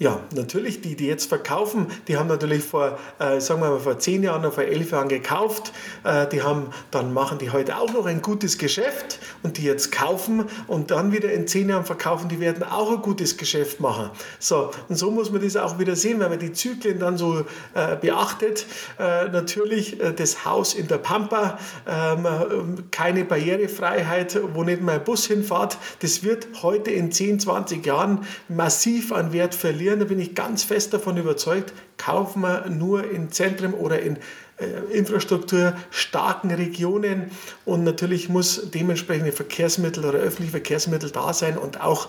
Ja, 0.00 0.20
natürlich, 0.32 0.80
die, 0.80 0.94
die 0.94 1.06
jetzt 1.06 1.28
verkaufen, 1.28 1.88
die 2.06 2.16
haben 2.16 2.28
natürlich 2.28 2.62
vor, 2.62 3.00
äh, 3.18 3.40
sagen 3.40 3.60
wir 3.62 3.70
mal, 3.70 3.80
vor 3.80 3.98
zehn 3.98 4.22
Jahren 4.22 4.42
oder 4.42 4.52
vor 4.52 4.62
elf 4.62 4.92
Jahren 4.92 5.08
gekauft. 5.08 5.72
Äh, 6.04 6.28
die 6.28 6.42
haben, 6.42 6.68
dann 6.92 7.12
machen 7.12 7.38
die 7.38 7.50
heute 7.50 7.76
auch 7.78 7.92
noch 7.92 8.06
ein 8.06 8.22
gutes 8.22 8.58
Geschäft 8.58 9.18
und 9.42 9.58
die 9.58 9.64
jetzt 9.64 9.90
kaufen 9.90 10.44
und 10.68 10.92
dann 10.92 11.10
wieder 11.10 11.32
in 11.32 11.48
zehn 11.48 11.68
Jahren 11.68 11.84
verkaufen, 11.84 12.28
die 12.28 12.38
werden 12.38 12.62
auch 12.62 12.92
ein 12.92 13.02
gutes 13.02 13.36
Geschäft 13.38 13.80
machen. 13.80 14.10
So, 14.38 14.70
und 14.88 14.94
so 14.94 15.10
muss 15.10 15.32
man 15.32 15.42
das 15.42 15.56
auch 15.56 15.80
wieder 15.80 15.96
sehen, 15.96 16.20
wenn 16.20 16.30
man 16.30 16.38
die 16.38 16.52
Zyklen 16.52 17.00
dann 17.00 17.18
so 17.18 17.44
äh, 17.74 17.96
beachtet. 17.96 18.66
Äh, 19.00 19.30
natürlich 19.30 20.00
äh, 20.00 20.12
das 20.12 20.44
Haus 20.44 20.74
in 20.74 20.86
der 20.86 20.98
Pampa, 20.98 21.58
ähm, 21.88 22.84
keine 22.92 23.24
Barrierefreiheit, 23.24 24.38
wo 24.54 24.62
nicht 24.62 24.80
mal 24.80 24.92
ein 24.92 25.04
Bus 25.04 25.26
hinfahrt, 25.26 25.76
das 26.02 26.22
wird 26.22 26.46
heute 26.62 26.92
in 26.92 27.10
10, 27.10 27.40
20 27.40 27.84
Jahren 27.84 28.24
massiv 28.48 29.10
an 29.10 29.32
Wert 29.32 29.56
verlieren 29.56 29.87
investieren, 29.88 29.98
da 29.98 30.04
bin 30.04 30.20
ich 30.20 30.34
ganz 30.34 30.62
fest 30.62 30.92
davon 30.92 31.16
überzeugt, 31.16 31.72
kaufen 31.96 32.42
wir 32.42 32.68
nur 32.68 33.10
in 33.10 33.30
Zentren 33.30 33.74
oder 33.74 34.00
in 34.00 34.16
äh, 34.58 34.96
infrastrukturstarken 34.96 36.50
Regionen 36.50 37.30
und 37.64 37.84
natürlich 37.84 38.28
muss 38.28 38.70
dementsprechende 38.70 39.32
Verkehrsmittel 39.32 40.04
oder 40.04 40.18
öffentliche 40.18 40.52
Verkehrsmittel 40.52 41.10
da 41.10 41.32
sein 41.32 41.56
und 41.56 41.80
auch 41.80 42.08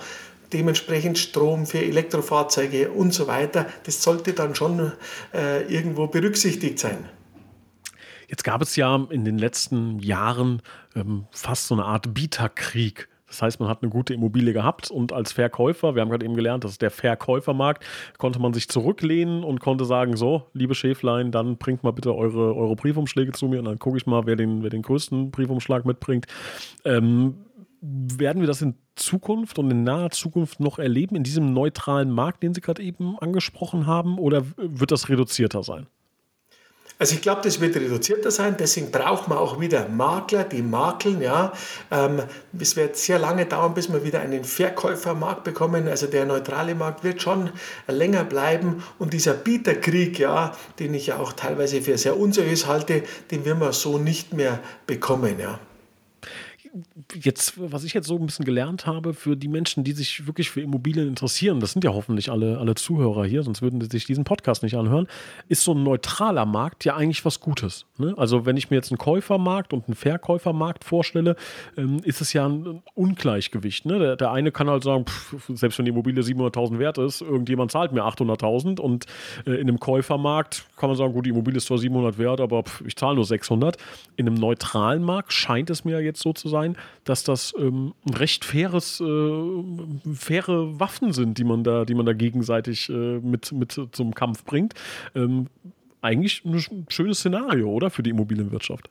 dementsprechend 0.52 1.20
Strom 1.20 1.66
für 1.68 1.80
Elektrofahrzeuge 1.80 2.90
und 2.90 3.14
so 3.14 3.28
weiter. 3.28 3.68
Das 3.84 4.02
sollte 4.02 4.34
dann 4.34 4.56
schon 4.56 4.92
äh, 5.34 5.64
irgendwo 5.72 6.08
berücksichtigt 6.08 6.80
sein. 6.80 7.06
Jetzt 8.28 8.44
gab 8.44 8.62
es 8.62 8.76
ja 8.76 9.08
in 9.10 9.26
den 9.26 9.38
letzten 9.38 10.00
Jahren 10.00 10.62
ähm, 10.96 11.26
fast 11.32 11.68
so 11.68 11.76
eine 11.76 11.86
Art 11.86 12.14
Bieterkrieg 12.14 13.08
das 13.30 13.42
heißt, 13.42 13.60
man 13.60 13.70
hat 13.70 13.82
eine 13.82 13.90
gute 13.90 14.14
Immobilie 14.14 14.54
gehabt 14.54 14.92
und 14.92 15.14
als 15.14 15.32
Verkäufer, 15.32 15.96
wir 15.96 16.02
haben 16.02 16.10
gerade 16.10 16.26
eben 16.26 16.36
gelernt, 16.36 16.64
das 16.64 16.72
ist 16.72 16.82
der 16.82 16.92
Verkäufermarkt, 16.92 17.86
konnte 18.18 18.40
man 18.40 18.54
sich 18.54 18.68
zurücklehnen 18.68 19.44
und 19.44 19.60
konnte 19.60 19.86
sagen, 19.86 20.18
so, 20.18 20.48
liebe 20.54 20.76
Schäflein, 20.76 21.32
dann 21.32 21.58
bringt 21.58 21.84
mal 21.84 21.92
bitte 21.92 22.16
eure, 22.16 22.56
eure 22.56 22.76
Briefumschläge 22.76 23.32
zu 23.32 23.48
mir 23.48 23.60
und 23.60 23.66
dann 23.66 23.80
gucke 23.80 23.98
ich 23.98 24.06
mal, 24.06 24.26
wer 24.26 24.36
den, 24.36 24.64
wer 24.64 24.70
den 24.70 24.82
größten 24.82 25.32
Briefumschlag 25.32 25.86
mitbringt. 25.86 26.26
Ähm, 26.84 27.36
werden 27.82 28.42
wir 28.42 28.48
das 28.48 28.62
in 28.62 28.76
Zukunft 28.96 29.58
und 29.58 29.72
in 29.72 29.84
naher 29.84 30.10
Zukunft 30.10 30.60
noch 30.60 30.80
erleben, 30.80 31.16
in 31.16 31.24
diesem 31.24 31.54
neutralen 31.54 32.12
Markt, 32.12 32.44
den 32.44 32.54
Sie 32.54 32.62
gerade 32.62 32.84
eben 32.84 33.18
angesprochen 33.20 33.88
haben, 33.88 34.18
oder 34.18 34.44
wird 34.58 34.92
das 34.92 35.08
reduzierter 35.08 35.64
sein? 35.64 35.88
Also 37.02 37.16
ich 37.16 37.22
glaube, 37.22 37.40
das 37.44 37.62
wird 37.62 37.78
reduzierter 37.78 38.30
sein, 38.30 38.58
deswegen 38.60 38.92
braucht 38.92 39.30
man 39.30 39.38
auch 39.38 39.58
wieder 39.58 39.88
Makler, 39.88 40.44
die 40.44 40.62
makeln. 40.62 41.22
Ja. 41.22 41.54
Ähm, 41.92 42.24
es 42.60 42.76
wird 42.76 42.98
sehr 42.98 43.18
lange 43.18 43.46
dauern, 43.46 43.74
bis 43.74 43.90
wir 43.90 44.04
wieder 44.04 44.20
einen 44.20 44.44
Verkäufermarkt 44.44 45.46
bekommen. 45.46 45.88
Also 45.88 46.08
der 46.08 46.26
neutrale 46.26 46.76
Markt 46.76 47.06
wird 47.06 47.22
schon 47.22 47.52
länger 47.88 48.26
bleiben 48.26 48.84
und 48.98 49.14
dieser 49.14 49.34
Bieterkrieg, 49.34 50.20
ja, 50.20 50.54
den 50.80 50.94
ich 50.94 51.08
ja 51.08 51.20
auch 51.20 51.32
teilweise 51.32 51.82
für 51.82 51.98
sehr 51.98 52.20
unseriös 52.20 52.68
halte, 52.68 53.04
den 53.32 53.46
werden 53.46 53.62
wir 53.62 53.72
so 53.72 53.98
nicht 53.98 54.34
mehr 54.34 54.60
bekommen. 54.86 55.40
Ja 55.40 55.58
jetzt, 57.14 57.54
was 57.58 57.84
ich 57.84 57.94
jetzt 57.94 58.08
so 58.08 58.18
ein 58.18 58.26
bisschen 58.26 58.46
gelernt 58.46 58.86
habe, 58.86 59.14
für 59.14 59.36
die 59.36 59.48
Menschen, 59.48 59.84
die 59.84 59.94
sich 59.94 60.28
wirklich 60.28 60.50
für 60.50 60.62
Immobilien 60.62 61.08
interessieren, 61.08 61.60
das 61.60 61.72
sind 61.74 61.84
ja 61.84 61.94
hoffentlich 61.94 62.30
alle, 62.32 62.58
alle 62.60 62.76
Zuhörer 62.76 63.26
hier, 63.26 63.44
sonst 63.44 63.62
würden 63.62 63.82
sie 63.82 63.88
sich 63.88 64.06
diesen 64.06 64.24
Podcast 64.24 64.64
nicht 64.64 64.76
anhören, 64.76 65.08
ist 65.48 65.64
so 65.64 65.74
ein 65.74 65.84
neutraler 65.84 66.46
Markt 66.46 66.86
ja 66.86 66.96
eigentlich 66.96 67.26
was 67.26 67.40
Gutes. 67.40 67.86
Ne? 67.98 68.14
Also 68.18 68.46
wenn 68.46 68.58
ich 68.58 68.70
mir 68.70 68.78
jetzt 68.78 68.92
einen 68.92 68.98
Käufermarkt 68.98 69.74
und 69.74 69.88
einen 69.88 69.96
Verkäufermarkt 69.96 70.84
vorstelle, 70.84 71.36
ähm, 71.78 72.02
ist 72.04 72.22
es 72.22 72.34
ja 72.34 72.48
ein 72.48 72.82
Ungleichgewicht. 72.94 73.86
Ne? 73.86 74.00
Der, 74.00 74.16
der, 74.16 74.32
eine 74.32 74.52
kann 74.52 74.70
halt 74.70 74.84
sagen, 74.84 75.06
pff, 75.06 75.50
selbst 75.54 75.78
wenn 75.80 75.86
die 75.86 75.92
Immobilie 75.92 76.22
700.000 76.22 76.80
wert 76.80 76.98
ist, 76.98 77.22
irgendjemand 77.22 77.72
zahlt 77.72 77.92
mir 77.92 78.04
800.000 78.04 78.80
und 78.80 79.06
äh, 79.46 79.52
in 79.52 79.68
einem 79.68 79.80
Käufermarkt 79.80 80.66
kann 80.78 80.90
man 80.90 80.98
sagen, 80.98 81.14
gut, 81.14 81.26
die 81.26 81.32
Immobilie 81.32 81.58
ist 81.58 81.68
zwar 81.68 81.78
700 81.78 82.18
wert, 82.18 82.42
aber 82.42 82.64
pff, 82.64 82.82
ich 82.86 82.96
zahle 82.96 83.16
nur 83.16 83.26
600. 83.26 83.78
In 84.16 84.28
einem 84.28 84.36
neutralen 84.36 85.04
Markt 85.04 85.34
scheint 85.34 85.70
es 85.70 85.84
mir 85.84 86.00
jetzt 86.02 86.22
so 86.22 86.34
zu 86.34 86.48
sein, 86.60 86.78
dass 87.04 87.24
das 87.24 87.54
ähm, 87.58 87.94
recht 88.14 88.46
faires, 88.46 89.00
äh, 89.00 90.14
faire 90.14 90.80
Waffen 90.80 91.14
sind, 91.14 91.38
die 91.38 91.44
man 91.44 91.64
da, 91.64 91.86
die 91.86 91.96
man 91.96 92.06
da 92.06 92.14
gegenseitig 92.14 92.90
äh, 92.90 93.20
mit, 93.20 93.52
mit 93.52 93.80
zum 93.92 94.14
Kampf 94.14 94.44
bringt. 94.44 94.74
Ähm, 95.16 95.48
eigentlich 96.02 96.44
ein 96.46 96.86
schönes 96.90 97.20
Szenario, 97.20 97.70
oder? 97.70 97.90
Für 97.90 98.04
die 98.04 98.12
Immobilienwirtschaft. 98.12 98.90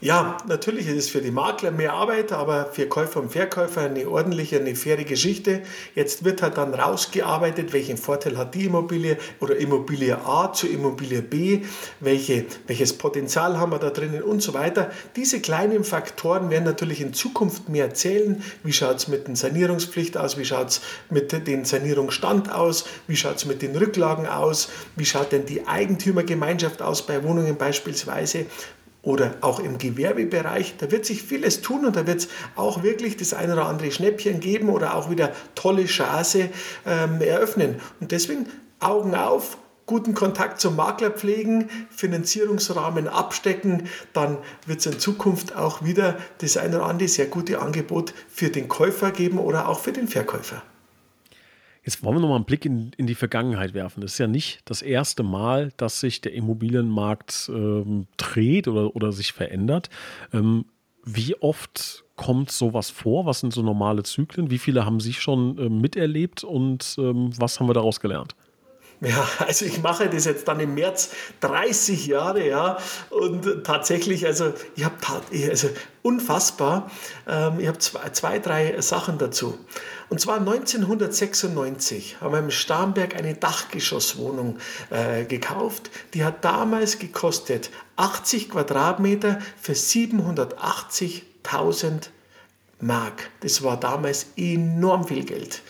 Ja, 0.00 0.36
natürlich 0.46 0.86
ist 0.86 0.96
es 0.96 1.10
für 1.10 1.20
die 1.20 1.32
Makler 1.32 1.72
mehr 1.72 1.92
Arbeit, 1.92 2.30
aber 2.30 2.66
für 2.66 2.86
Käufer 2.86 3.18
und 3.18 3.32
Verkäufer 3.32 3.80
eine 3.80 4.08
ordentliche, 4.08 4.60
eine 4.60 4.76
faire 4.76 5.02
Geschichte. 5.02 5.62
Jetzt 5.96 6.24
wird 6.24 6.40
halt 6.40 6.56
dann 6.56 6.72
rausgearbeitet, 6.72 7.72
welchen 7.72 7.96
Vorteil 7.96 8.38
hat 8.38 8.54
die 8.54 8.66
Immobilie 8.66 9.18
oder 9.40 9.56
Immobilie 9.56 10.16
A 10.24 10.52
zu 10.52 10.68
Immobilie 10.68 11.20
B, 11.20 11.62
welche, 11.98 12.44
welches 12.68 12.96
Potenzial 12.96 13.58
haben 13.58 13.72
wir 13.72 13.80
da 13.80 13.90
drinnen 13.90 14.22
und 14.22 14.40
so 14.40 14.54
weiter. 14.54 14.92
Diese 15.16 15.40
kleinen 15.40 15.82
Faktoren 15.82 16.48
werden 16.48 16.64
natürlich 16.64 17.00
in 17.00 17.12
Zukunft 17.12 17.68
mehr 17.68 17.92
zählen. 17.92 18.40
Wie 18.62 18.72
schaut 18.72 18.98
es 18.98 19.08
mit 19.08 19.26
der 19.26 19.34
Sanierungspflicht 19.34 20.16
aus? 20.16 20.38
Wie 20.38 20.44
schaut 20.44 20.68
es 20.68 20.80
mit 21.10 21.32
dem 21.48 21.64
Sanierungsstand 21.64 22.52
aus? 22.52 22.84
Wie 23.08 23.16
schaut 23.16 23.38
es 23.38 23.46
mit 23.46 23.62
den 23.62 23.74
Rücklagen 23.74 24.28
aus? 24.28 24.68
Wie 24.94 25.04
schaut 25.04 25.32
denn 25.32 25.44
die 25.44 25.66
Eigentümergemeinschaft 25.66 26.82
aus 26.82 27.04
bei 27.04 27.24
Wohnungen 27.24 27.56
beispielsweise? 27.56 28.46
Oder 29.08 29.36
auch 29.40 29.58
im 29.58 29.78
Gewerbebereich, 29.78 30.74
da 30.76 30.90
wird 30.90 31.06
sich 31.06 31.22
vieles 31.22 31.62
tun 31.62 31.86
und 31.86 31.96
da 31.96 32.06
wird 32.06 32.18
es 32.18 32.28
auch 32.56 32.82
wirklich 32.82 33.16
das 33.16 33.32
eine 33.32 33.54
oder 33.54 33.64
andere 33.66 33.90
Schnäppchen 33.90 34.38
geben 34.38 34.68
oder 34.68 34.94
auch 34.94 35.08
wieder 35.08 35.32
tolle 35.54 35.86
Chance 35.86 36.50
ähm, 36.84 37.22
eröffnen. 37.22 37.76
Und 38.00 38.12
deswegen 38.12 38.46
Augen 38.80 39.14
auf, 39.14 39.56
guten 39.86 40.12
Kontakt 40.12 40.60
zum 40.60 40.76
Makler 40.76 41.10
pflegen, 41.10 41.70
Finanzierungsrahmen 41.88 43.08
abstecken, 43.08 43.88
dann 44.12 44.36
wird 44.66 44.80
es 44.80 44.86
in 44.86 44.98
Zukunft 44.98 45.56
auch 45.56 45.82
wieder 45.82 46.18
das 46.42 46.58
eine 46.58 46.76
oder 46.76 46.86
andere 46.86 47.08
sehr 47.08 47.26
gute 47.26 47.60
Angebot 47.60 48.12
für 48.28 48.50
den 48.50 48.68
Käufer 48.68 49.10
geben 49.10 49.38
oder 49.38 49.68
auch 49.68 49.80
für 49.80 49.92
den 49.92 50.06
Verkäufer. 50.06 50.62
Jetzt 51.88 52.04
wollen 52.04 52.16
wir 52.16 52.20
noch 52.20 52.28
mal 52.28 52.34
einen 52.36 52.44
Blick 52.44 52.66
in, 52.66 52.90
in 52.98 53.06
die 53.06 53.14
Vergangenheit 53.14 53.72
werfen. 53.72 54.02
Das 54.02 54.12
ist 54.12 54.18
ja 54.18 54.26
nicht 54.26 54.60
das 54.66 54.82
erste 54.82 55.22
Mal, 55.22 55.72
dass 55.78 56.00
sich 56.00 56.20
der 56.20 56.34
Immobilienmarkt 56.34 57.50
ähm, 57.50 58.06
dreht 58.18 58.68
oder, 58.68 58.94
oder 58.94 59.10
sich 59.10 59.32
verändert. 59.32 59.88
Ähm, 60.34 60.66
wie 61.06 61.34
oft 61.36 62.04
kommt 62.14 62.50
sowas 62.50 62.90
vor? 62.90 63.24
Was 63.24 63.40
sind 63.40 63.54
so 63.54 63.62
normale 63.62 64.02
Zyklen? 64.02 64.50
Wie 64.50 64.58
viele 64.58 64.84
haben 64.84 65.00
Sie 65.00 65.14
schon 65.14 65.56
äh, 65.56 65.70
miterlebt 65.70 66.44
und 66.44 66.94
ähm, 66.98 67.30
was 67.38 67.58
haben 67.58 67.68
wir 67.68 67.74
daraus 67.74 68.00
gelernt? 68.00 68.36
Ja, 69.00 69.28
also 69.46 69.64
ich 69.64 69.80
mache 69.80 70.08
das 70.08 70.24
jetzt 70.24 70.48
dann 70.48 70.58
im 70.58 70.74
März 70.74 71.10
30 71.40 72.08
Jahre, 72.08 72.44
ja, 72.46 72.78
und 73.10 73.62
tatsächlich, 73.64 74.26
also 74.26 74.52
ich 74.74 74.84
habe 74.84 74.96
also 75.48 75.68
unfassbar, 76.02 76.90
ähm, 77.28 77.60
ich 77.60 77.68
habe 77.68 77.78
zwei, 77.78 78.08
zwei, 78.10 78.40
drei 78.40 78.80
Sachen 78.80 79.18
dazu. 79.18 79.56
Und 80.08 80.20
zwar 80.20 80.38
1996 80.38 82.20
haben 82.20 82.32
wir 82.32 82.40
im 82.40 82.50
Starnberg 82.50 83.14
eine 83.14 83.34
Dachgeschosswohnung 83.34 84.58
äh, 84.90 85.24
gekauft. 85.24 85.90
Die 86.14 86.24
hat 86.24 86.44
damals 86.44 86.98
gekostet 86.98 87.70
80 87.96 88.50
Quadratmeter 88.50 89.38
für 89.60 89.74
780.000 89.74 92.08
Mark. 92.80 93.30
Das 93.40 93.62
war 93.62 93.78
damals 93.78 94.26
enorm 94.36 95.06
viel 95.06 95.24
Geld. 95.24 95.62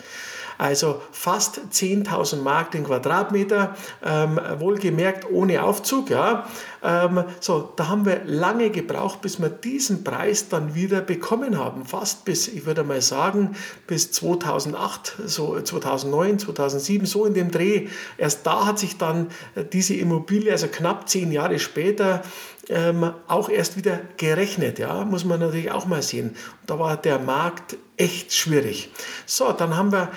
Also 0.59 1.01
fast 1.13 1.61
10.000 1.71 2.41
Mark 2.41 2.71
den 2.71 2.83
Quadratmeter, 2.83 3.77
ähm, 4.03 4.37
wohlgemerkt 4.57 5.25
ohne 5.31 5.63
Aufzug. 5.63 6.09
Ja. 6.09 6.49
Ähm, 6.83 7.23
so, 7.39 7.71
da 7.77 7.87
haben 7.87 8.05
wir 8.05 8.25
lange 8.25 8.69
gebraucht, 8.69 9.21
bis 9.21 9.39
wir 9.41 9.47
diesen 9.47 10.03
Preis 10.03 10.49
dann 10.49 10.75
wieder 10.75 10.99
bekommen 10.99 11.57
haben. 11.57 11.85
Fast 11.85 12.25
bis, 12.25 12.49
ich 12.49 12.65
würde 12.65 12.83
mal 12.83 13.01
sagen, 13.01 13.55
bis 13.87 14.11
2008, 14.11 15.15
so 15.25 15.61
2009, 15.61 16.39
2007, 16.39 17.05
so 17.05 17.25
in 17.25 17.33
dem 17.33 17.51
Dreh. 17.51 17.87
Erst 18.17 18.45
da 18.45 18.65
hat 18.65 18.79
sich 18.79 18.97
dann 18.97 19.29
diese 19.71 19.93
Immobilie, 19.93 20.51
also 20.51 20.67
knapp 20.67 21.07
zehn 21.07 21.31
Jahre 21.31 21.59
später, 21.59 22.21
ähm, 22.67 23.13
auch 23.29 23.47
erst 23.47 23.77
wieder 23.77 24.01
gerechnet. 24.17 24.77
Ja, 24.77 25.05
muss 25.05 25.23
man 25.23 25.39
natürlich 25.39 25.71
auch 25.71 25.85
mal 25.85 26.01
sehen. 26.01 26.35
Da 26.65 26.77
war 26.79 26.97
der 26.97 27.17
Markt 27.17 27.77
echt 27.95 28.33
schwierig. 28.33 28.91
So, 29.25 29.53
dann 29.53 29.77
haben 29.77 29.93
wir 29.93 30.09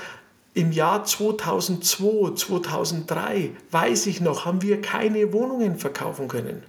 im 0.55 0.73
Jahr 0.73 1.05
2002, 1.05 2.35
2003, 2.35 3.51
weiß 3.71 4.07
ich 4.07 4.21
noch, 4.21 4.45
haben 4.45 4.63
wir 4.63 4.81
keine 4.81 5.33
Wohnungen 5.33 5.79
verkaufen 5.79 6.29
können. 6.29 6.63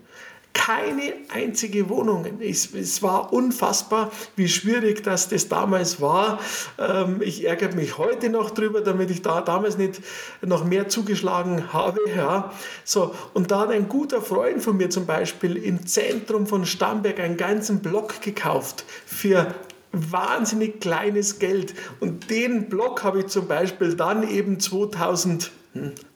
Keine 0.53 1.13
einzige 1.33 1.89
Wohnung. 1.89 2.27
Es, 2.39 2.73
es 2.75 3.01
war 3.01 3.33
unfassbar, 3.33 4.11
wie 4.35 4.47
schwierig 4.47 5.03
das, 5.03 5.27
das 5.27 5.49
damals 5.49 5.99
war. 5.99 6.39
Ähm, 6.77 7.21
ich 7.21 7.43
ärgere 7.43 7.73
mich 7.73 7.97
heute 7.97 8.29
noch 8.29 8.51
drüber, 8.51 8.81
damit 8.81 9.09
ich 9.09 9.23
da 9.23 9.41
damals 9.41 9.79
nicht 9.79 10.01
noch 10.41 10.63
mehr 10.63 10.87
zugeschlagen 10.87 11.73
habe. 11.73 11.99
Ja. 12.15 12.53
So, 12.85 13.15
und 13.33 13.49
da 13.49 13.61
hat 13.61 13.71
ein 13.71 13.89
guter 13.89 14.21
Freund 14.21 14.61
von 14.61 14.77
mir 14.77 14.91
zum 14.91 15.07
Beispiel 15.07 15.57
im 15.57 15.87
Zentrum 15.87 16.45
von 16.45 16.67
Stamberg 16.67 17.19
einen 17.19 17.35
ganzen 17.35 17.79
Block 17.79 18.21
gekauft 18.21 18.85
für 19.07 19.55
wahnsinnig 19.93 20.81
kleines 20.81 21.39
Geld. 21.39 21.73
Und 21.99 22.29
den 22.29 22.67
Block 22.67 23.03
habe 23.03 23.19
ich 23.19 23.27
zum 23.27 23.47
Beispiel 23.47 23.95
dann 23.95 24.27
eben 24.27 24.59
2000 24.59 25.51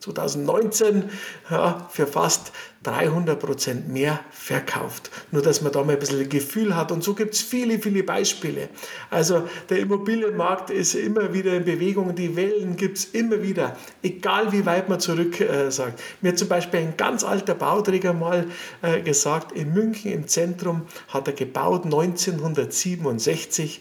2019 0.00 1.10
ja, 1.50 1.88
für 1.90 2.06
fast 2.06 2.52
300 2.84 3.40
Prozent 3.40 3.88
mehr 3.88 4.20
verkauft. 4.30 5.10
Nur, 5.32 5.42
dass 5.42 5.62
man 5.62 5.72
da 5.72 5.82
mal 5.82 5.94
ein 5.94 5.98
bisschen 5.98 6.28
Gefühl 6.28 6.76
hat. 6.76 6.92
Und 6.92 7.02
so 7.02 7.14
gibt 7.14 7.34
es 7.34 7.40
viele, 7.40 7.80
viele 7.80 8.04
Beispiele. 8.04 8.68
Also 9.10 9.48
der 9.68 9.80
Immobilienmarkt 9.80 10.70
ist 10.70 10.94
immer 10.94 11.34
wieder 11.34 11.54
in 11.54 11.64
Bewegung. 11.64 12.14
Die 12.14 12.36
Wellen 12.36 12.76
gibt 12.76 12.98
es 12.98 13.06
immer 13.06 13.42
wieder, 13.42 13.76
egal 14.02 14.52
wie 14.52 14.64
weit 14.64 14.88
man 14.88 15.00
zurück 15.00 15.40
äh, 15.40 15.70
sagt. 15.70 16.00
Mir 16.20 16.30
hat 16.30 16.38
zum 16.38 16.48
Beispiel 16.48 16.80
ein 16.80 16.96
ganz 16.96 17.24
alter 17.24 17.54
Bauträger 17.54 18.12
mal 18.12 18.46
äh, 18.82 19.00
gesagt, 19.02 19.50
in 19.52 19.74
München 19.74 20.12
im 20.12 20.28
Zentrum 20.28 20.82
hat 21.08 21.26
er 21.26 21.34
gebaut 21.34 21.84
1967 21.84 23.80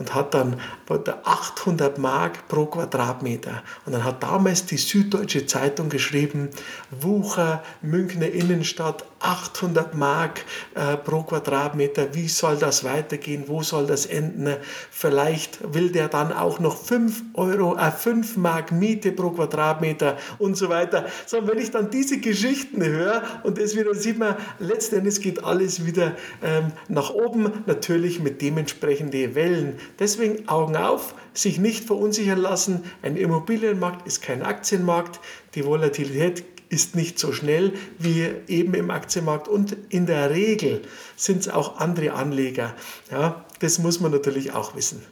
und 0.00 0.14
hat 0.14 0.34
dann 0.34 0.56
800 0.88 1.98
Mark 1.98 2.48
pro 2.48 2.66
Quadratmeter. 2.66 3.62
Und 3.84 3.92
dann 3.92 4.02
hat 4.02 4.22
damals 4.22 4.66
die 4.66 4.78
Süddeutsche 4.78 5.46
Zeitung 5.46 5.90
geschrieben, 5.90 6.48
Wucher, 6.90 7.62
Münchner 7.82 8.28
Innenstadt, 8.28 9.04
800 9.20 9.94
Mark 9.94 10.44
äh, 10.74 10.96
pro 10.96 11.22
Quadratmeter. 11.22 12.14
Wie 12.14 12.28
soll 12.28 12.56
das 12.56 12.82
weitergehen? 12.84 13.44
Wo 13.46 13.62
soll 13.62 13.86
das 13.86 14.06
enden? 14.06 14.56
Vielleicht 14.90 15.74
will 15.74 15.92
der 15.92 16.08
dann 16.08 16.32
auch 16.32 16.58
noch 16.58 16.76
5 16.78 17.22
Euro, 17.34 17.76
äh, 17.76 17.90
5 17.90 18.38
Mark 18.38 18.72
Miete 18.72 19.12
pro 19.12 19.30
Quadratmeter 19.30 20.16
und 20.38 20.56
so 20.56 20.70
weiter. 20.70 21.06
So, 21.26 21.46
wenn 21.46 21.58
ich 21.58 21.70
dann 21.70 21.90
diese 21.90 22.18
Geschichten 22.18 22.82
höre 22.82 23.22
und 23.42 23.58
das 23.60 23.76
wieder 23.76 23.94
sieht 23.94 24.18
man, 24.18 24.36
letztendlich 24.58 25.20
geht 25.20 25.44
alles 25.44 25.84
wieder 25.84 26.16
ähm, 26.42 26.72
nach 26.88 27.10
oben, 27.10 27.52
natürlich 27.66 28.20
mit 28.20 28.40
dementsprechenden 28.40 29.34
Wellen. 29.34 29.78
Deswegen 29.98 30.48
Augen 30.48 30.76
auf, 30.76 31.14
sich 31.32 31.58
nicht 31.58 31.84
verunsichern 31.84 32.40
lassen. 32.40 32.84
Ein 33.02 33.16
Immobilienmarkt 33.16 34.06
ist 34.06 34.22
kein 34.22 34.42
Aktienmarkt. 34.42 35.20
Die 35.54 35.64
Volatilität 35.64 36.44
ist 36.70 36.94
nicht 36.94 37.18
so 37.18 37.32
schnell 37.32 37.72
wie 37.98 38.28
eben 38.46 38.74
im 38.74 38.90
Aktienmarkt 38.90 39.48
und 39.48 39.76
in 39.88 40.06
der 40.06 40.30
Regel 40.30 40.82
sind 41.16 41.40
es 41.40 41.48
auch 41.48 41.78
andere 41.78 42.14
Anleger. 42.14 42.74
Ja, 43.10 43.44
das 43.58 43.78
muss 43.78 44.00
man 44.00 44.12
natürlich 44.12 44.52
auch 44.52 44.76
wissen. 44.76 45.02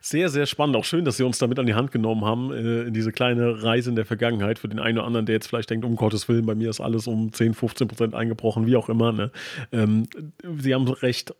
Sehr, 0.00 0.28
sehr 0.28 0.46
spannend. 0.46 0.76
Auch 0.76 0.84
schön, 0.84 1.04
dass 1.04 1.16
Sie 1.16 1.24
uns 1.24 1.38
damit 1.38 1.58
an 1.58 1.66
die 1.66 1.74
Hand 1.74 1.90
genommen 1.90 2.24
haben, 2.24 2.52
äh, 2.52 2.82
in 2.82 2.94
diese 2.94 3.12
kleine 3.12 3.62
Reise 3.62 3.90
in 3.90 3.96
der 3.96 4.06
Vergangenheit. 4.06 4.58
Für 4.58 4.68
den 4.68 4.78
einen 4.78 4.98
oder 4.98 5.06
anderen, 5.06 5.26
der 5.26 5.34
jetzt 5.34 5.48
vielleicht 5.48 5.70
denkt, 5.70 5.84
um 5.84 5.96
Gottes 5.96 6.28
Willen, 6.28 6.46
bei 6.46 6.54
mir 6.54 6.70
ist 6.70 6.80
alles 6.80 7.06
um 7.06 7.32
10, 7.32 7.54
15 7.54 7.88
Prozent 7.88 8.14
eingebrochen, 8.14 8.66
wie 8.66 8.76
auch 8.76 8.88
immer. 8.88 9.12
Ne? 9.12 9.30
Ähm, 9.72 10.08
Sie 10.60 10.72
haben 10.72 10.88
recht. 10.88 11.34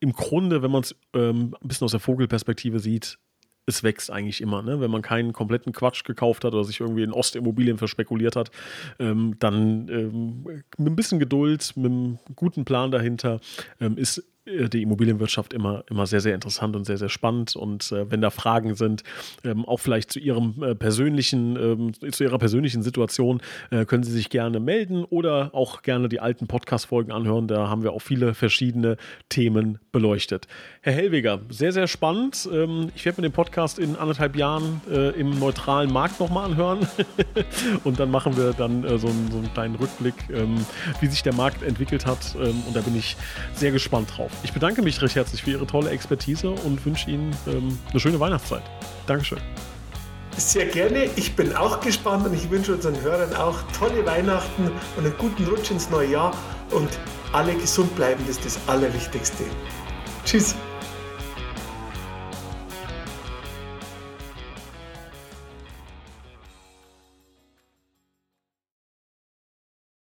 Im 0.00 0.12
Grunde, 0.12 0.62
wenn 0.62 0.70
man 0.70 0.82
es 0.82 0.94
ähm, 1.14 1.54
ein 1.60 1.68
bisschen 1.68 1.84
aus 1.84 1.90
der 1.92 2.00
Vogelperspektive 2.00 2.80
sieht, 2.80 3.18
es 3.66 3.82
wächst 3.82 4.10
eigentlich 4.10 4.40
immer. 4.40 4.62
Ne? 4.62 4.80
Wenn 4.80 4.90
man 4.90 5.02
keinen 5.02 5.32
kompletten 5.32 5.72
Quatsch 5.72 6.04
gekauft 6.04 6.44
hat 6.44 6.54
oder 6.54 6.64
sich 6.64 6.80
irgendwie 6.80 7.02
in 7.02 7.12
Ostimmobilien 7.12 7.78
verspekuliert 7.78 8.36
hat, 8.36 8.50
ähm, 8.98 9.36
dann 9.38 9.88
ähm, 9.88 10.44
mit 10.76 10.92
ein 10.92 10.96
bisschen 10.96 11.18
Geduld, 11.18 11.72
mit 11.76 11.92
einem 11.92 12.18
guten 12.34 12.64
Plan 12.64 12.90
dahinter 12.90 13.40
ähm, 13.80 13.96
ist 13.96 14.24
die 14.46 14.82
Immobilienwirtschaft 14.82 15.52
immer, 15.52 15.84
immer 15.90 16.06
sehr, 16.06 16.20
sehr 16.20 16.34
interessant 16.34 16.74
und 16.74 16.84
sehr, 16.84 16.96
sehr 16.96 17.08
spannend. 17.10 17.56
Und 17.56 17.92
äh, 17.92 18.10
wenn 18.10 18.20
da 18.20 18.30
Fragen 18.30 18.74
sind, 18.74 19.02
ähm, 19.44 19.66
auch 19.66 19.78
vielleicht 19.78 20.10
zu 20.10 20.18
ihrem 20.18 20.62
äh, 20.62 20.74
persönlichen, 20.74 21.56
ähm, 21.56 22.12
zu 22.12 22.24
ihrer 22.24 22.38
persönlichen 22.38 22.82
Situation, 22.82 23.42
äh, 23.70 23.84
können 23.84 24.02
Sie 24.02 24.12
sich 24.12 24.30
gerne 24.30 24.58
melden 24.58 25.04
oder 25.04 25.50
auch 25.52 25.82
gerne 25.82 26.08
die 26.08 26.20
alten 26.20 26.46
Podcast-Folgen 26.46 27.12
anhören. 27.12 27.48
Da 27.48 27.68
haben 27.68 27.82
wir 27.82 27.92
auch 27.92 28.00
viele 28.00 28.34
verschiedene 28.34 28.96
Themen 29.28 29.78
beleuchtet. 29.92 30.46
Herr 30.80 30.94
Hellweger, 30.94 31.40
sehr, 31.50 31.72
sehr 31.72 31.86
spannend. 31.86 32.48
Ähm, 32.50 32.90
ich 32.94 33.04
werde 33.04 33.20
mir 33.20 33.28
den 33.28 33.34
Podcast 33.34 33.78
in 33.78 33.96
anderthalb 33.96 34.36
Jahren 34.36 34.80
äh, 34.90 35.10
im 35.20 35.38
neutralen 35.38 35.92
Markt 35.92 36.18
nochmal 36.18 36.46
anhören. 36.46 36.86
und 37.84 38.00
dann 38.00 38.10
machen 38.10 38.36
wir 38.36 38.52
dann 38.52 38.84
äh, 38.84 38.98
so, 38.98 39.08
einen, 39.08 39.30
so, 39.30 39.38
einen, 39.38 39.52
kleinen 39.52 39.74
Rückblick, 39.74 40.14
ähm, 40.32 40.64
wie 41.00 41.06
sich 41.06 41.22
der 41.22 41.34
Markt 41.34 41.62
entwickelt 41.62 42.06
hat. 42.06 42.34
Ähm, 42.36 42.62
und 42.66 42.74
da 42.74 42.80
bin 42.80 42.96
ich 42.96 43.16
sehr 43.54 43.70
gespannt 43.70 44.16
drauf. 44.30 44.40
Ich 44.42 44.52
bedanke 44.52 44.82
mich 44.82 45.00
recht 45.02 45.16
herzlich 45.16 45.42
für 45.42 45.50
Ihre 45.50 45.66
tolle 45.66 45.90
Expertise 45.90 46.50
und 46.50 46.84
wünsche 46.84 47.10
Ihnen 47.10 47.34
ähm, 47.46 47.78
eine 47.90 48.00
schöne 48.00 48.20
Weihnachtszeit. 48.20 48.62
Dankeschön. 49.06 49.38
Sehr 50.36 50.66
gerne. 50.66 51.10
Ich 51.16 51.34
bin 51.34 51.54
auch 51.54 51.80
gespannt 51.80 52.26
und 52.26 52.34
ich 52.34 52.48
wünsche 52.50 52.74
unseren 52.74 53.00
Hörern 53.02 53.34
auch 53.34 53.58
tolle 53.78 54.06
Weihnachten 54.06 54.70
und 54.96 55.04
einen 55.04 55.16
guten 55.18 55.44
Rutsch 55.46 55.70
ins 55.70 55.90
neue 55.90 56.12
Jahr 56.12 56.32
und 56.70 56.88
alle 57.32 57.54
gesund 57.54 57.94
bleiben, 57.96 58.22
das 58.26 58.38
ist 58.38 58.46
das 58.46 58.58
Allerwichtigste. 58.68 59.44
Tschüss. 60.24 60.54